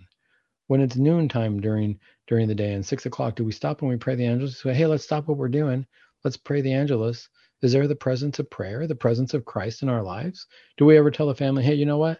[0.67, 3.97] When it's noontime during during the day and six o'clock, do we stop and we
[3.97, 4.61] pray the Angelus?
[4.61, 5.85] Say, hey, let's stop what we're doing.
[6.23, 7.29] Let's pray the Angelus
[7.63, 10.47] is there the presence of prayer, the presence of Christ in our lives?
[10.77, 12.19] Do we ever tell the family, hey, you know what?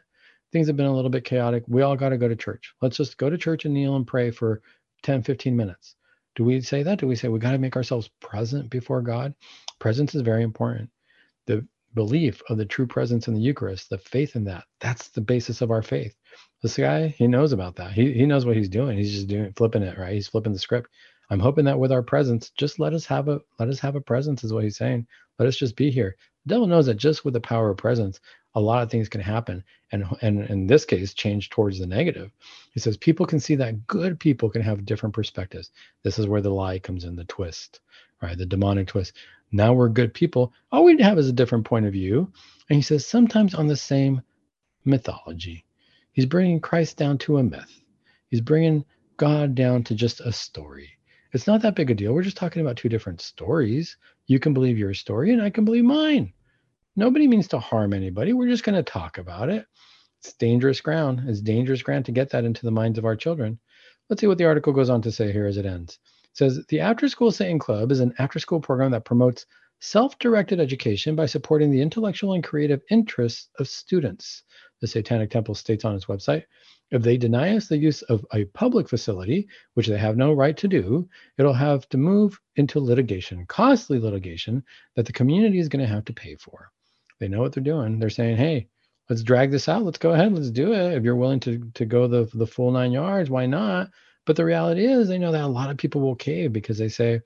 [0.54, 1.66] Things have been a little bit chaotic.
[1.68, 2.74] We all got to go to church.
[2.82, 4.62] Let's just go to church and kneel and pray for
[5.02, 5.96] 10, 15 minutes.
[6.36, 6.98] Do we say that?
[6.98, 9.36] Do we say we got to make ourselves present before God?
[9.80, 10.90] Presence is very important.
[11.46, 15.22] The belief of the true presence in the Eucharist, the faith in that, that's the
[15.22, 16.16] basis of our faith.
[16.62, 17.92] This guy, he knows about that.
[17.92, 18.98] He, he knows what he's doing.
[18.98, 20.14] He's just doing flipping it, right?
[20.14, 20.90] He's flipping the script.
[21.30, 24.02] I'm hoping that with our presence, just let us have a let us have a
[24.02, 25.08] presence, is what he's saying.
[25.40, 26.16] Let us just be here.
[26.46, 28.20] The devil knows that just with the power of presence,
[28.56, 32.32] a lot of things can happen, and and in this case, change towards the negative.
[32.74, 35.72] He says people can see that good people can have different perspectives.
[36.04, 37.82] This is where the lie comes in, the twist,
[38.22, 38.38] right?
[38.38, 39.14] The demonic twist.
[39.56, 40.52] Now we're good people.
[40.72, 42.32] All we have is a different point of view,
[42.70, 44.22] and he says sometimes on the same
[44.84, 45.64] mythology.
[46.12, 47.82] He's bringing Christ down to a myth.
[48.30, 48.84] He's bringing
[49.18, 50.90] God down to just a story.
[51.34, 52.14] It's not that big a deal.
[52.14, 53.96] We're just talking about two different stories.
[54.26, 56.34] You can believe your story, and I can believe mine.
[56.96, 58.34] Nobody means to harm anybody.
[58.34, 59.68] We're just going to talk about it.
[60.20, 61.24] It's dangerous ground.
[61.28, 63.60] It's dangerous ground to get that into the minds of our children.
[64.10, 66.00] Let's see what the article goes on to say here as it ends.
[66.34, 69.46] Says the After School Satan Club is an after school program that promotes
[69.80, 74.44] self directed education by supporting the intellectual and creative interests of students.
[74.82, 76.44] The Satanic Temple states on its website
[76.94, 80.56] if they deny us the use of a public facility, which they have no right
[80.58, 81.10] to do,
[81.40, 84.64] it'll have to move into litigation, costly litigation
[84.96, 86.72] that the community is going to have to pay for.
[87.20, 87.98] They know what they're doing.
[87.98, 88.68] They're saying, hey,
[89.10, 89.84] let's drag this out.
[89.84, 90.34] Let's go ahead.
[90.34, 90.94] Let's do it.
[90.94, 93.90] If you're willing to, to go the, the full nine yards, why not?
[94.26, 96.90] But the reality is, they know that a lot of people will cave because they
[96.90, 97.22] say,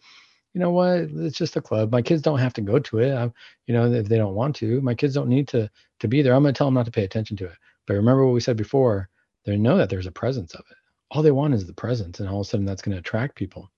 [0.53, 1.91] you know what, it's just a club.
[1.91, 3.13] My kids don't have to go to it.
[3.13, 3.33] I'm,
[3.67, 5.69] you know, if they don't want to, my kids don't need to
[5.99, 6.33] to be there.
[6.33, 7.57] I'm going to tell them not to pay attention to it.
[7.85, 9.09] But remember what we said before
[9.45, 10.77] they know that there's a presence of it.
[11.11, 13.35] All they want is the presence, and all of a sudden that's going to attract
[13.35, 13.71] people.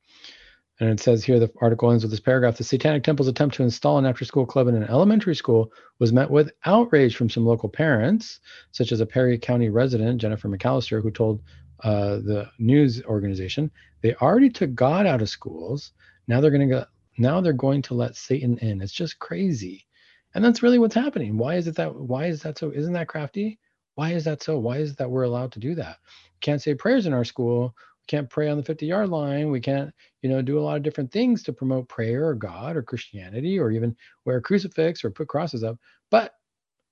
[0.80, 3.64] And it says here the article ends with this paragraph The Satanic Temple's attempt to
[3.64, 7.46] install an after school club in an elementary school was met with outrage from some
[7.46, 8.40] local parents,
[8.72, 11.42] such as a Perry County resident, Jennifer McAllister, who told
[11.84, 13.72] uh, the news organization
[14.02, 15.92] they already took God out of schools.
[16.28, 16.86] Now they're going to go.
[17.18, 18.82] Now they're going to let Satan in.
[18.82, 19.86] It's just crazy,
[20.34, 21.38] and that's really what's happening.
[21.38, 21.94] Why is it that?
[21.94, 22.72] Why is that so?
[22.72, 23.60] Isn't that crafty?
[23.96, 24.58] Why is that so?
[24.58, 25.98] Why is that we're allowed to do that?
[26.40, 27.76] Can't say prayers in our school.
[27.76, 29.52] We can't pray on the 50 yard line.
[29.52, 32.78] We can't, you know, do a lot of different things to promote prayer or God
[32.78, 35.78] or Christianity or even wear a crucifix or put crosses up.
[36.10, 36.34] But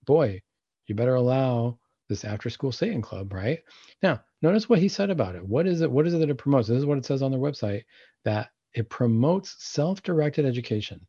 [0.05, 0.41] boy,
[0.87, 1.79] you better allow
[2.09, 3.59] this after school Satan club, right?
[4.03, 5.45] Now, notice what he said about it.
[5.45, 5.91] What is it?
[5.91, 6.67] What is it that it promotes?
[6.67, 7.83] This is what it says on their website
[8.23, 11.05] that it promotes self directed education.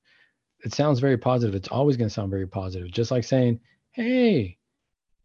[0.65, 1.55] It sounds very positive.
[1.55, 3.61] It's always going to sound very positive, just like saying,
[3.93, 4.59] hey,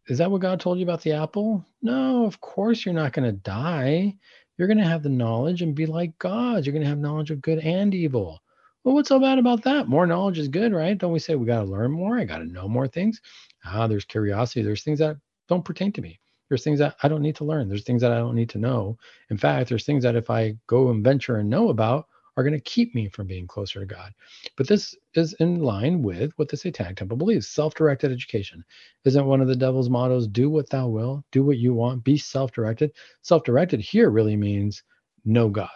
[0.06, 1.64] is that what God told you about the apple?
[1.82, 4.14] No, of course you're not going to die.
[4.56, 6.64] You're going to have the knowledge and be like God.
[6.64, 8.40] You're going to have knowledge of good and evil.
[8.84, 9.88] Well, what's so bad about that?
[9.88, 10.96] More knowledge is good, right?
[10.96, 12.18] Don't we say we got to learn more?
[12.18, 13.20] I got to know more things.
[13.64, 14.62] Ah, there's curiosity.
[14.62, 15.16] There's things that
[15.48, 16.20] don't pertain to me.
[16.54, 17.68] There's things that I don't need to learn.
[17.68, 18.96] There's things that I don't need to know.
[19.28, 22.54] In fact, there's things that if I go and venture and know about, are going
[22.54, 24.12] to keep me from being closer to God.
[24.56, 28.64] But this is in line with what the Satanic Temple believes self directed education.
[29.04, 32.16] Isn't one of the devil's mottos, do what thou will, do what you want, be
[32.16, 32.92] self directed?
[33.22, 34.84] Self directed here really means
[35.24, 35.68] no God.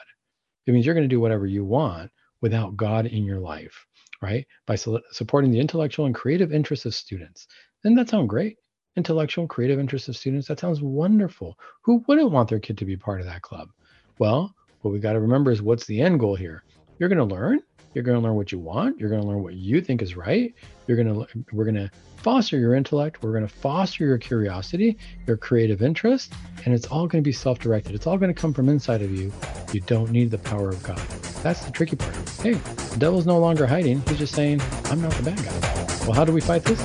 [0.67, 3.85] It means you're going to do whatever you want without God in your life,
[4.23, 4.47] right?
[4.67, 7.49] By su- supporting the intellectual and creative interests of students.
[7.83, 8.59] Doesn't that sound great?
[8.97, 10.49] Intellectual, creative interests of students.
[10.49, 11.59] That sounds wonderful.
[11.83, 13.71] Who wouldn't want their kid to be part of that club?
[14.19, 16.65] Well, what we got to remember is what's the end goal here?
[16.99, 17.61] You're going to learn.
[17.95, 18.99] You're going to learn what you want.
[18.99, 20.55] You're going to learn what you think is right.
[20.87, 23.23] You're going to we're going to foster your intellect.
[23.23, 26.33] We're going to foster your curiosity, your creative interest,
[26.65, 27.95] and it's all going to be self-directed.
[27.95, 29.33] It's all going to come from inside of you.
[29.73, 30.99] You don't need the power of God.
[31.43, 32.15] That's the tricky part.
[32.41, 34.03] Hey, the devil's no longer hiding.
[34.09, 36.81] He's just saying, "I'm not the bad guy." Well, how do we fight this?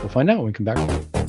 [0.00, 1.21] We'll find out when we come back.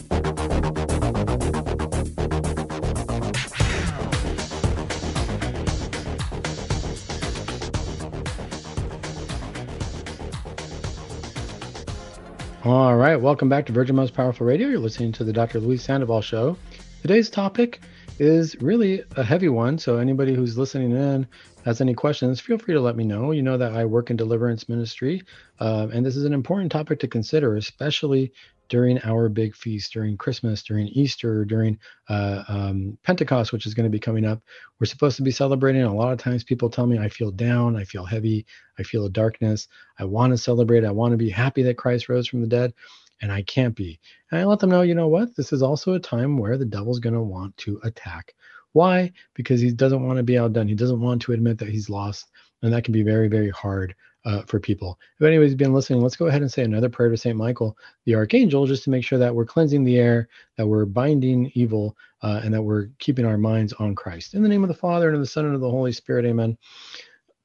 [12.65, 14.69] All right, welcome back to Virgin Most Powerful Radio.
[14.69, 15.59] You're listening to the Dr.
[15.59, 16.57] Luis Sandoval Show.
[17.01, 17.81] Today's topic
[18.19, 19.77] is really a heavy one.
[19.77, 21.27] So, anybody who's listening in
[21.65, 23.31] has any questions, feel free to let me know.
[23.31, 25.23] You know that I work in deliverance ministry,
[25.59, 28.31] uh, and this is an important topic to consider, especially
[28.69, 31.77] during our big feast, during Christmas, during Easter, during
[32.09, 34.41] uh, um, Pentecost, which is going to be coming up.
[34.79, 35.83] We're supposed to be celebrating.
[35.83, 38.45] A lot of times people tell me I feel down, I feel heavy,
[38.79, 39.67] I feel a darkness.
[39.99, 40.85] I want to celebrate.
[40.85, 42.73] I want to be happy that Christ rose from the dead,
[43.21, 43.99] and I can't be.
[44.31, 45.35] And I let them know, you know what?
[45.35, 48.33] This is also a time where the devil's going to want to attack.
[48.71, 49.11] Why?
[49.35, 50.67] Because he doesn't want to be outdone.
[50.67, 52.31] He doesn't want to admit that he's lost.
[52.63, 53.93] And that can be very, very hard
[54.25, 54.99] uh, for people.
[55.19, 57.35] If anybody's been listening, let's go ahead and say another prayer to St.
[57.35, 61.51] Michael, the Archangel, just to make sure that we're cleansing the air, that we're binding
[61.55, 64.33] evil, uh, and that we're keeping our minds on Christ.
[64.33, 66.25] In the name of the Father, and of the Son, and of the Holy Spirit,
[66.25, 66.57] amen.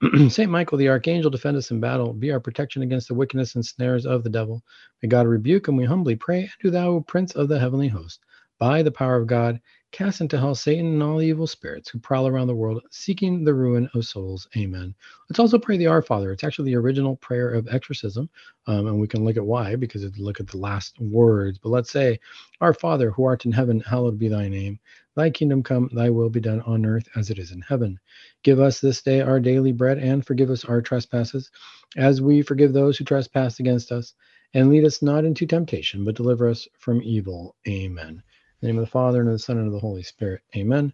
[0.28, 0.48] St.
[0.50, 4.06] Michael, the Archangel, defend us in battle, be our protection against the wickedness and snares
[4.06, 4.62] of the devil.
[5.02, 8.20] May God rebuke, and we humbly pray, and do thou, Prince of the heavenly host,
[8.60, 9.60] by the power of God,
[9.90, 13.42] Cast into hell Satan and all the evil spirits who prowl around the world seeking
[13.42, 14.46] the ruin of souls.
[14.54, 14.94] Amen.
[15.28, 16.30] Let's also pray the Our Father.
[16.30, 18.28] It's actually the original prayer of exorcism,
[18.66, 21.58] um, and we can look at why because it look at the last words.
[21.58, 22.20] But let's say,
[22.60, 24.78] Our Father who art in heaven, hallowed be thy name.
[25.16, 27.98] Thy kingdom come, thy will be done on earth as it is in heaven.
[28.42, 31.50] Give us this day our daily bread, and forgive us our trespasses,
[31.96, 34.12] as we forgive those who trespass against us.
[34.52, 37.56] And lead us not into temptation, but deliver us from evil.
[37.66, 38.22] Amen
[38.60, 40.42] the name of the Father, and of the Son, and of the Holy Spirit.
[40.56, 40.84] Amen.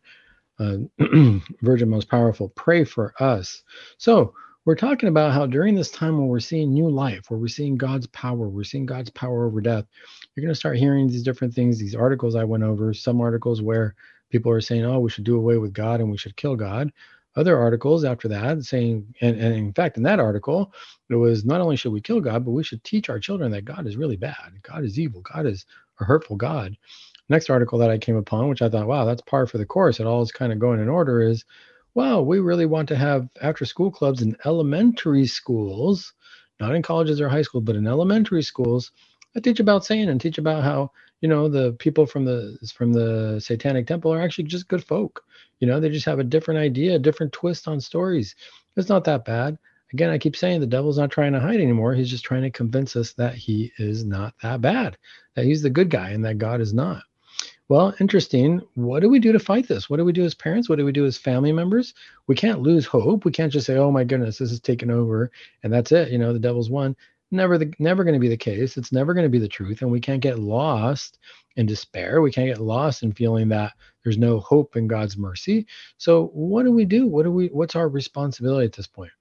[0.61, 0.79] uh,
[1.63, 3.65] Virgin Most Powerful, pray for us.
[3.99, 4.35] So
[4.67, 7.77] we're talking about how during this time when we're seeing new life, where we're seeing
[7.79, 9.87] God's power, we're seeing God's power over death,
[10.37, 13.63] you're going to start hearing these different things, these articles I went over, some articles
[13.63, 13.97] where
[14.33, 16.93] people are saying, oh, we should do away with God and we should kill God.
[17.39, 20.75] Other articles after that saying, and, and in fact, in that article,
[21.11, 23.67] it was not only should we kill God, but we should teach our children that
[23.67, 24.55] God is really bad.
[24.65, 25.23] God is evil.
[25.23, 25.67] God is
[26.01, 26.75] a hurtful God.
[27.29, 30.01] Next article that I came upon, which I thought, wow, that's par for the course.
[30.01, 31.45] It all is kind of going in order, is
[31.95, 36.13] wow, we really want to have after school clubs in elementary schools,
[36.61, 38.93] not in colleges or high school, but in elementary schools
[39.33, 40.91] that teach about Satan and teach about how
[41.23, 45.25] you know the people from the from the satanic temple are actually just good folk.
[45.61, 48.35] You know they just have a different idea a different twist on stories.
[48.77, 49.59] It's not that bad.
[49.95, 51.95] Again i keep saying the devil's not trying to hide anymore.
[51.95, 54.99] He's just trying to convince us that he is not that bad
[55.35, 57.03] that he's the good guy and that god is not
[57.69, 58.61] well interesting.
[58.75, 59.89] What do we do to fight this?
[59.89, 60.69] What do we do as parents?
[60.69, 61.95] What do we do as family members?
[62.27, 63.25] We can't lose hope.
[63.25, 65.31] We can't just say oh my goodness this is taken over
[65.63, 66.11] and that's it.
[66.11, 66.97] You know the devil's won.
[67.31, 68.77] Never the never going to be the case.
[68.77, 71.19] It's never going to be the truth and we can't get lost
[71.57, 72.21] in despair.
[72.21, 75.67] We can't get lost in feeling that there's no hope in god's mercy.
[75.97, 77.07] So what do we do?
[77.07, 79.13] What do we what's our responsibility at this point?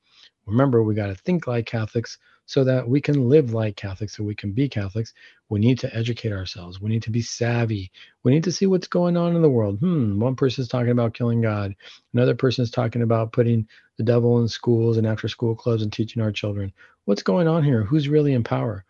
[0.46, 4.24] Remember we got to think like catholics so that we can live like Catholics, so
[4.24, 5.14] we can be Catholics,
[5.50, 6.82] we need to educate ourselves.
[6.82, 7.92] We need to be savvy.
[8.24, 9.80] We need to see what's going on in the world.
[9.80, 11.76] Hmm, one person's talking about killing God.
[12.14, 13.68] Another person is talking about putting
[13.98, 16.74] the devil in schools and after school clubs and teaching our children.
[17.06, 17.84] What's going on here?
[17.84, 18.86] Who's really in power?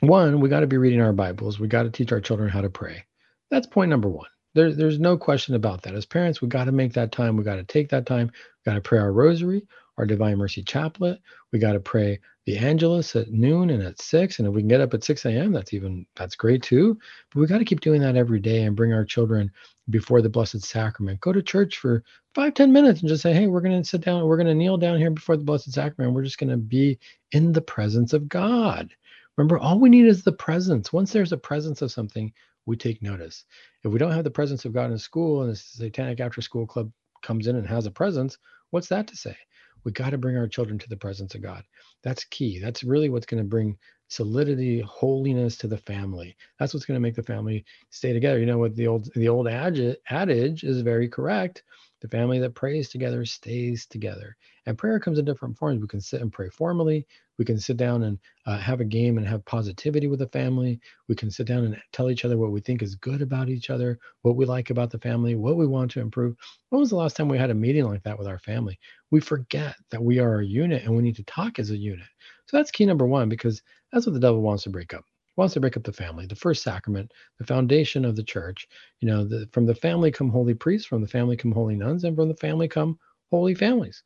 [0.00, 1.58] One, we got to be reading our Bibles.
[1.58, 3.04] We got to teach our children how to pray.
[3.50, 4.28] That's point number one.
[4.54, 5.94] There, there's no question about that.
[5.94, 7.36] As parents, we got to make that time.
[7.36, 8.26] We got to take that time.
[8.28, 9.66] We got to pray our rosary
[9.98, 11.18] our Divine Mercy Chaplet.
[11.52, 14.38] We got to pray the Angelus at noon and at six.
[14.38, 16.98] And if we can get up at 6 a.m., that's even that's great too.
[17.32, 19.50] But we got to keep doing that every day and bring our children
[19.90, 21.20] before the Blessed Sacrament.
[21.20, 24.02] Go to church for five, ten minutes and just say, hey, we're going to sit
[24.02, 26.14] down, we're going to kneel down here before the Blessed Sacrament.
[26.14, 26.98] We're just going to be
[27.32, 28.94] in the presence of God.
[29.36, 30.92] Remember, all we need is the presence.
[30.92, 32.32] Once there's a presence of something,
[32.64, 33.44] we take notice.
[33.84, 36.66] If we don't have the presence of God in school and the Satanic After School
[36.66, 36.90] Club
[37.22, 38.38] comes in and has a presence,
[38.70, 39.36] what's that to say?
[39.84, 41.64] We got to bring our children to the presence of God.
[42.02, 42.58] That's key.
[42.58, 43.76] That's really what's going to bring
[44.08, 46.36] solidity, holiness to the family.
[46.58, 48.38] That's what's going to make the family stay together.
[48.38, 51.62] You know what the old the old adage is very correct.
[52.00, 54.36] The family that prays together stays together.
[54.66, 55.80] And prayer comes in different forms.
[55.80, 57.06] We can sit and pray formally.
[57.38, 60.80] We can sit down and uh, have a game and have positivity with the family.
[61.08, 63.70] We can sit down and tell each other what we think is good about each
[63.70, 66.36] other, what we like about the family, what we want to improve.
[66.70, 68.78] When was the last time we had a meeting like that with our family?
[69.10, 72.06] We forget that we are a unit and we need to talk as a unit.
[72.46, 73.62] So that's key number one because
[73.92, 75.04] that's what the devil wants to break up
[75.36, 78.66] wants to break up the family, the first sacrament, the foundation of the church.
[79.00, 82.04] You know, the, from the family come holy priests, from the family come holy nuns,
[82.04, 82.98] and from the family come
[83.30, 84.02] holy families.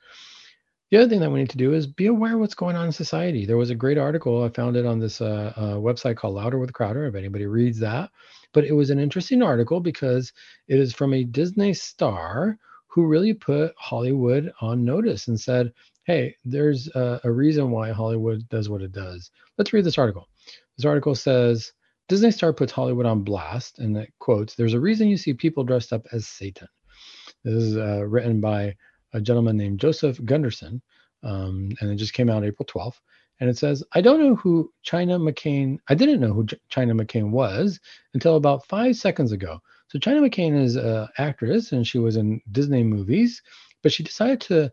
[0.91, 2.86] The other thing that we need to do is be aware of what's going on
[2.86, 3.47] in society.
[3.47, 6.59] There was a great article I found it on this uh, uh, website called Louder
[6.59, 7.07] with Crowder.
[7.07, 8.11] If anybody reads that,
[8.53, 10.32] but it was an interesting article because
[10.66, 15.72] it is from a Disney star who really put Hollywood on notice and said,
[16.07, 20.28] "Hey, there's a, a reason why Hollywood does what it does." Let's read this article.
[20.76, 21.72] This article says
[22.09, 25.62] Disney star puts Hollywood on blast, and it quotes, There's a reason you see people
[25.62, 26.66] dressed up as Satan.
[27.45, 28.74] This is uh, written by
[29.13, 30.83] a gentleman named Joseph Gunderson,
[31.23, 33.01] um, and it just came out April 12th.
[33.41, 37.31] And it says, I don't know who China McClain, I didn't know who China McClain
[37.31, 37.81] was
[38.13, 39.61] until about five seconds ago.
[39.89, 43.43] So China McClain is an actress and she was in Disney movies,
[43.83, 44.71] but she decided to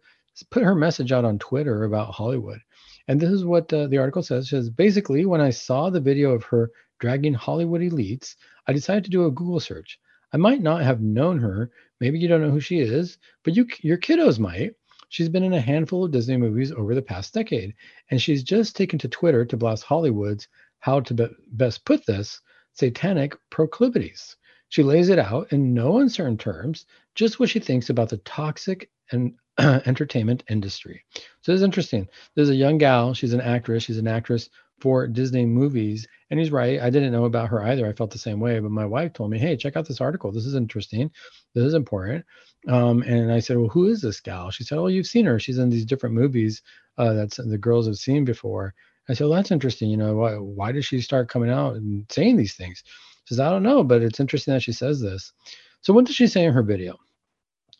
[0.51, 2.59] put her message out on Twitter about Hollywood.
[3.07, 4.45] And this is what uh, the article says.
[4.45, 8.35] It says basically, when I saw the video of her dragging Hollywood elites,
[8.67, 9.97] I decided to do a Google search.
[10.33, 11.71] I might not have known her.
[11.99, 14.75] Maybe you don't know who she is, but you your kiddos might.
[15.09, 17.73] She's been in a handful of Disney movies over the past decade,
[18.11, 20.47] and she's just taken to Twitter to blast Hollywood's
[20.79, 22.41] how to be- best put this
[22.73, 24.35] satanic proclivities.
[24.69, 26.85] She lays it out in no uncertain terms,
[27.15, 31.03] just what she thinks about the toxic and entertainment industry.
[31.41, 32.07] So this is interesting.
[32.35, 33.13] There's a young gal.
[33.13, 33.83] She's an actress.
[33.83, 36.07] She's an actress for Disney movies.
[36.29, 36.79] And he's right.
[36.81, 37.87] I didn't know about her either.
[37.87, 38.59] I felt the same way.
[38.59, 40.31] But my wife told me, hey, check out this article.
[40.31, 41.09] This is interesting.
[41.53, 42.25] This is important.
[42.67, 44.51] Um, and I said, well, who is this gal?
[44.51, 45.39] She said, oh, you've seen her.
[45.39, 46.61] She's in these different movies
[46.97, 48.73] uh, that's the girls have seen before.
[49.09, 49.89] I said, well, that's interesting.
[49.89, 52.83] You know, why, why did she start coming out and saying these things?
[53.25, 55.31] She says, I don't know, but it's interesting that she says this.
[55.81, 56.97] So what did she say in her video?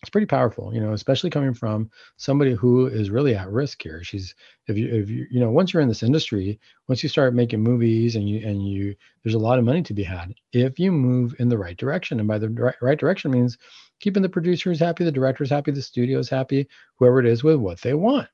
[0.02, 4.04] It's pretty powerful, you know, especially coming from somebody who is really at risk here.
[4.04, 4.36] She's
[4.68, 7.62] if you if you you know once you're in this industry, once you start making
[7.62, 10.92] movies and you and you there's a lot of money to be had if you
[10.92, 12.20] move in the right direction.
[12.20, 13.58] And by the right, right direction means
[14.00, 16.68] keeping the producers happy, the directors happy, the studios happy,
[16.98, 18.28] whoever it is with what they want.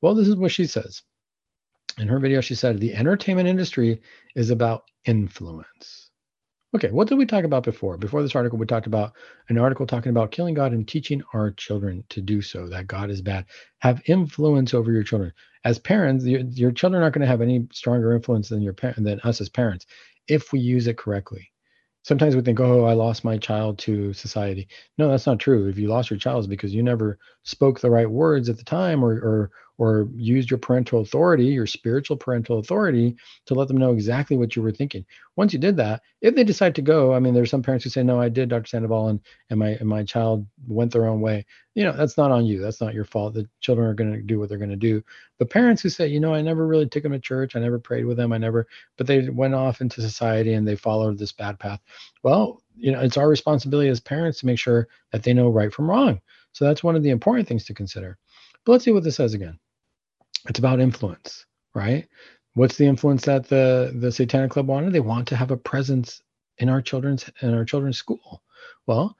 [0.00, 1.02] Well, this is what she says.
[1.98, 4.00] In her video, she said the entertainment industry
[4.34, 6.09] is about influence.
[6.72, 7.96] Okay, what did we talk about before?
[7.96, 9.14] Before this article, we talked about
[9.48, 13.10] an article talking about killing God and teaching our children to do so, that God
[13.10, 13.46] is bad.
[13.80, 15.32] Have influence over your children.
[15.64, 19.02] As parents, your, your children aren't going to have any stronger influence than your parent
[19.02, 19.86] than us as parents
[20.28, 21.50] if we use it correctly.
[22.02, 24.68] Sometimes we think, oh, I lost my child to society.
[24.96, 25.68] No, that's not true.
[25.68, 28.64] If you lost your child, it's because you never spoke the right words at the
[28.64, 29.50] time or, or,
[29.80, 33.16] or used your parental authority, your spiritual parental authority,
[33.46, 35.06] to let them know exactly what you were thinking.
[35.36, 37.90] Once you did that, if they decide to go, I mean, there's some parents who
[37.90, 38.66] say, "No, I did, Dr.
[38.66, 42.30] Sandoval, and and my and my child went their own way." You know, that's not
[42.30, 42.60] on you.
[42.60, 43.32] That's not your fault.
[43.32, 45.02] The children are going to do what they're going to do.
[45.38, 47.56] But parents who say, "You know, I never really took them to church.
[47.56, 48.34] I never prayed with them.
[48.34, 48.66] I never,"
[48.98, 51.80] but they went off into society and they followed this bad path.
[52.22, 55.72] Well, you know, it's our responsibility as parents to make sure that they know right
[55.72, 56.20] from wrong.
[56.52, 58.18] So that's one of the important things to consider.
[58.64, 59.58] But let's see what this says again
[60.48, 62.06] it's about influence, right?
[62.54, 64.92] What's the influence that the the Satanic Club wanted?
[64.92, 66.22] They want to have a presence
[66.58, 68.42] in our children's in our children's school.
[68.86, 69.16] Well,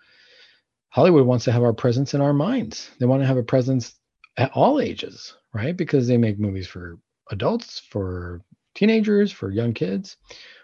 [0.88, 2.90] Hollywood wants to have our presence in our minds.
[2.98, 3.94] They want to have a presence
[4.36, 5.76] at all ages, right?
[5.76, 6.98] Because they make movies for
[7.30, 8.40] adults, for
[8.74, 10.16] teenagers, for young kids.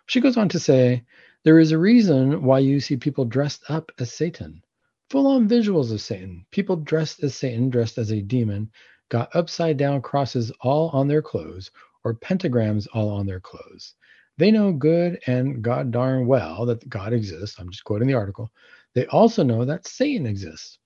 [0.07, 1.05] She goes on to say,
[1.45, 4.63] there is a reason why you see people dressed up as Satan.
[5.11, 6.45] Full on visuals of Satan.
[6.51, 8.71] People dressed as Satan, dressed as a demon,
[9.09, 11.71] got upside down crosses all on their clothes
[12.05, 13.95] or pentagrams all on their clothes.
[14.39, 17.59] They know good and god darn well that God exists.
[17.59, 18.51] I'm just quoting the article.
[18.95, 20.79] They also know that Satan exists.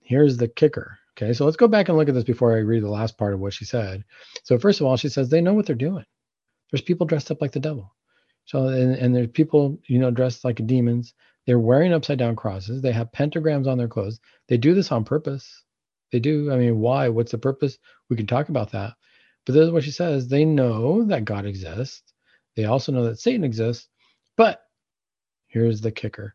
[0.00, 0.98] Here's the kicker.
[1.16, 3.34] Okay, so let's go back and look at this before I read the last part
[3.34, 4.04] of what she said.
[4.44, 6.04] So, first of all, she says they know what they're doing.
[6.70, 7.92] There's people dressed up like the devil.
[8.44, 11.14] So, and, and there's people, you know, dressed like demons.
[11.46, 12.82] They're wearing upside down crosses.
[12.82, 14.20] They have pentagrams on their clothes.
[14.48, 15.64] They do this on purpose.
[16.12, 16.50] They do.
[16.52, 17.08] I mean, why?
[17.08, 17.78] What's the purpose?
[18.08, 18.94] We can talk about that.
[19.46, 20.28] But this is what she says.
[20.28, 22.12] They know that God exists.
[22.56, 23.88] They also know that Satan exists.
[24.36, 24.60] But
[25.46, 26.34] here's the kicker.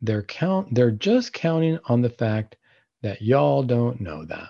[0.00, 2.56] They're count they're just counting on the fact
[3.02, 4.48] that y'all don't know that.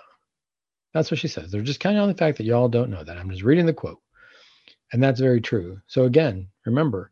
[0.93, 1.51] That's what she says.
[1.51, 3.17] They're just counting on the fact that y'all don't know that.
[3.17, 4.01] I'm just reading the quote.
[4.91, 5.79] And that's very true.
[5.87, 7.11] So again, remember,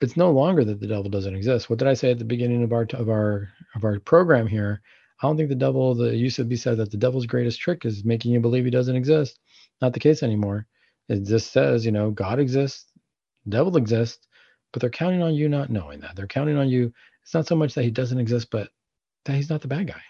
[0.00, 1.68] it's no longer that the devil doesn't exist.
[1.68, 4.82] What did I say at the beginning of our of our of our program here?
[5.22, 8.32] I don't think the devil, the be said that the devil's greatest trick is making
[8.32, 9.38] you believe he doesn't exist.
[9.82, 10.66] Not the case anymore.
[11.08, 12.90] It just says, you know, God exists,
[13.48, 14.26] devil exists,
[14.72, 16.16] but they're counting on you not knowing that.
[16.16, 16.92] They're counting on you.
[17.22, 18.70] It's not so much that he doesn't exist, but
[19.24, 20.02] that he's not the bad guy.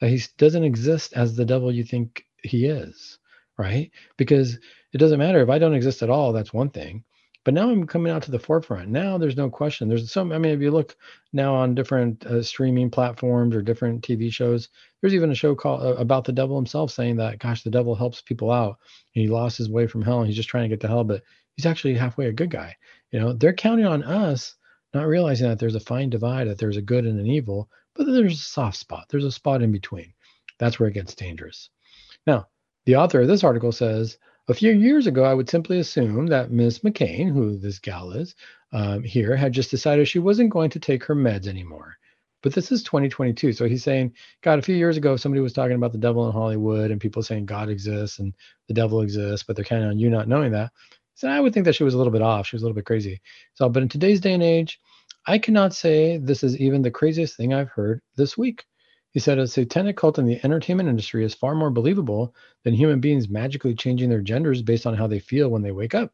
[0.00, 3.18] That he doesn't exist as the devil you think he is,
[3.58, 3.90] right?
[4.16, 4.58] Because
[4.92, 7.04] it doesn't matter if I don't exist at all, that's one thing.
[7.46, 8.88] But now I'm coming out to the forefront.
[8.88, 9.88] Now there's no question.
[9.88, 10.32] There's some.
[10.32, 10.96] I mean, if you look
[11.32, 14.68] now on different uh, streaming platforms or different TV shows,
[15.00, 17.94] there's even a show called uh, about the devil himself saying that, gosh, the devil
[17.94, 18.78] helps people out.
[19.12, 21.22] He lost his way from hell and he's just trying to get to hell, but
[21.54, 22.74] he's actually halfway a good guy.
[23.12, 24.56] You know, they're counting on us
[24.92, 28.06] not realizing that there's a fine divide, that there's a good and an evil, but
[28.06, 29.04] there's a soft spot.
[29.08, 30.12] There's a spot in between.
[30.58, 31.70] That's where it gets dangerous.
[32.26, 32.48] Now,
[32.86, 34.18] the author of this article says
[34.48, 38.34] a few years ago, I would simply assume that Miss McClain, who this gal is
[38.72, 41.96] um, here, had just decided she wasn't going to take her meds anymore.
[42.42, 43.52] But this is 2022.
[43.52, 46.32] So he's saying, God, a few years ago, somebody was talking about the devil in
[46.32, 48.34] Hollywood and people saying God exists and
[48.68, 50.70] the devil exists, but they're counting on you not knowing that.
[51.14, 52.46] So I would think that she was a little bit off.
[52.46, 53.20] She was a little bit crazy.
[53.54, 54.78] So, but in today's day and age,
[55.26, 58.64] I cannot say this is even the craziest thing I've heard this week.
[59.16, 63.00] He said a satanic cult in the entertainment industry is far more believable than human
[63.00, 66.12] beings magically changing their genders based on how they feel when they wake up.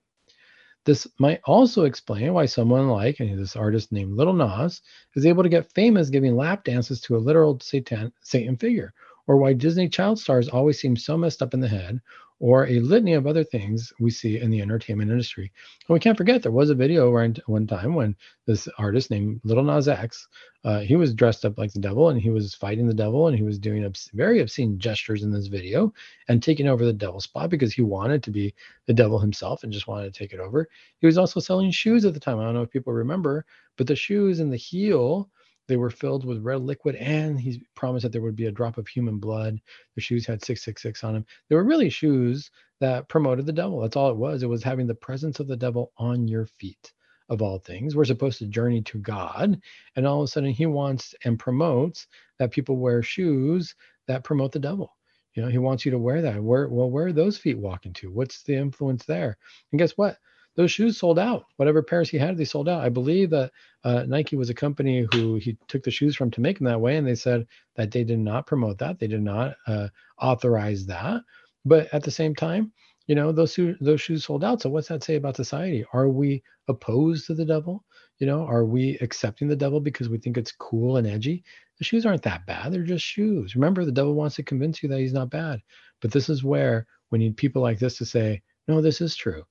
[0.85, 4.83] This might also explain why someone like this artist named Little Nas
[5.17, 8.95] is able to get famous giving lap dances to a literal Satan, Satan figure,
[9.27, 12.01] or why Disney child stars always seem so messed up in the head,
[12.43, 15.53] or a litany of other things we see in the entertainment industry.
[15.87, 17.09] And we can't forget there was a video
[17.47, 18.17] one time when
[18.47, 20.27] this artist named Little Nas X,
[20.65, 23.37] uh, he was dressed up like the devil and he was fighting the devil and
[23.37, 25.95] he was doing obs- very obscene gestures in this video
[26.27, 28.53] and taking over the devil spot because he wanted to be
[28.87, 30.69] the devil himself and just wanted to take it over.
[30.99, 32.41] He was also selling shoes at the time.
[32.41, 35.31] I don't know if people remember, but the shoes and the heel
[35.73, 38.79] they were filled with red liquid, and he promised that there would be a drop
[38.79, 39.61] of human blood.
[39.97, 41.27] The shoes had 666 on them.
[41.49, 42.51] They were really shoes
[42.81, 43.81] that promoted the devil.
[43.81, 44.45] That's all it was.
[44.45, 46.93] It was having the presence of the devil on your feet.
[47.29, 47.97] of all things.
[47.97, 49.61] We're supposed to journey to God.
[49.97, 52.07] And all of a sudden, he wants and promotes
[52.39, 53.75] that people wear shoes
[54.07, 54.97] that promote the devil.
[55.35, 56.43] You know, he wants you to wear that.
[56.43, 58.13] Where, well, where are those feet walking to?
[58.13, 59.39] What's the influence there?
[59.73, 60.19] And guess what?
[60.57, 61.45] Those shoes sold out.
[61.57, 62.83] Whatever pairs he had, they sold out.
[62.83, 63.53] I believe that
[63.85, 66.81] uh, Nike was a company who he took the shoes from to make them that
[66.81, 67.47] way, and they said
[67.77, 68.99] that they did not promote that.
[68.99, 69.89] They did not uh,
[70.21, 71.23] authorize that.
[71.65, 72.73] But at the same time,
[73.07, 76.43] you know those those shoes sold out so what's that say about society are we
[76.69, 77.85] opposed to the devil
[78.19, 81.45] you know are we accepting the devil because we think it's cool and edgy
[81.79, 84.89] the shoes aren't that bad they're just shoes remember the devil wants to convince you
[84.89, 85.61] that he's not bad
[86.01, 89.43] but this is where we need people like this to say no this is true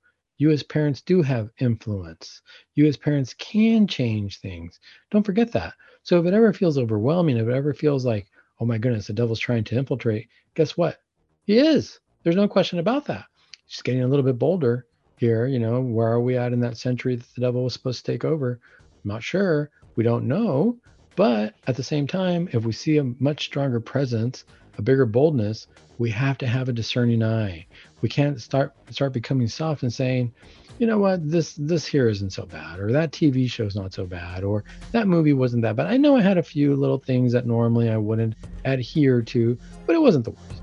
[0.41, 2.41] you as parents do have influence
[2.75, 4.79] you as parents can change things
[5.09, 5.73] don't forget that
[6.03, 8.27] so if it ever feels overwhelming if it ever feels like
[8.59, 11.01] oh my goodness the devil's trying to infiltrate guess what
[11.45, 13.25] he is there's no question about that
[13.71, 14.85] just getting a little bit bolder
[15.21, 15.45] here.
[15.45, 18.11] You know, where are we at in that century that the devil was supposed to
[18.11, 18.59] take over?
[19.03, 19.69] I'm not sure.
[19.95, 20.77] We don't know.
[21.15, 24.43] But at the same time, if we see a much stronger presence,
[24.81, 25.67] a bigger boldness,
[25.97, 27.65] we have to have a discerning eye.
[28.01, 30.33] We can't start start becoming soft and saying,
[30.79, 34.05] you know what, this this here isn't so bad, or that TV show's not so
[34.05, 35.87] bad, or that movie wasn't that bad.
[35.87, 39.95] I know I had a few little things that normally I wouldn't adhere to, but
[39.95, 40.61] it wasn't the worst.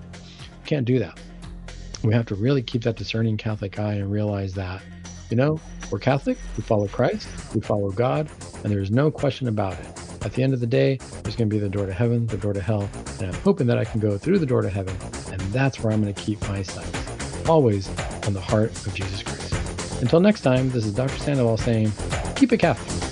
[0.64, 1.18] Can't do that
[2.02, 4.82] we have to really keep that discerning Catholic eye and realize that,
[5.30, 5.60] you know,
[5.90, 8.28] we're Catholic, we follow Christ, we follow God,
[8.62, 10.07] and there's no question about it.
[10.22, 12.36] At the end of the day, there's going to be the door to heaven, the
[12.36, 12.88] door to hell,
[13.20, 14.96] and I'm hoping that I can go through the door to heaven,
[15.30, 17.88] and that's where I'm going to keep my sights, always
[18.26, 20.02] on the heart of Jesus Christ.
[20.02, 21.16] Until next time, this is Dr.
[21.18, 21.92] Sandoval saying,
[22.36, 23.07] keep it Catholic.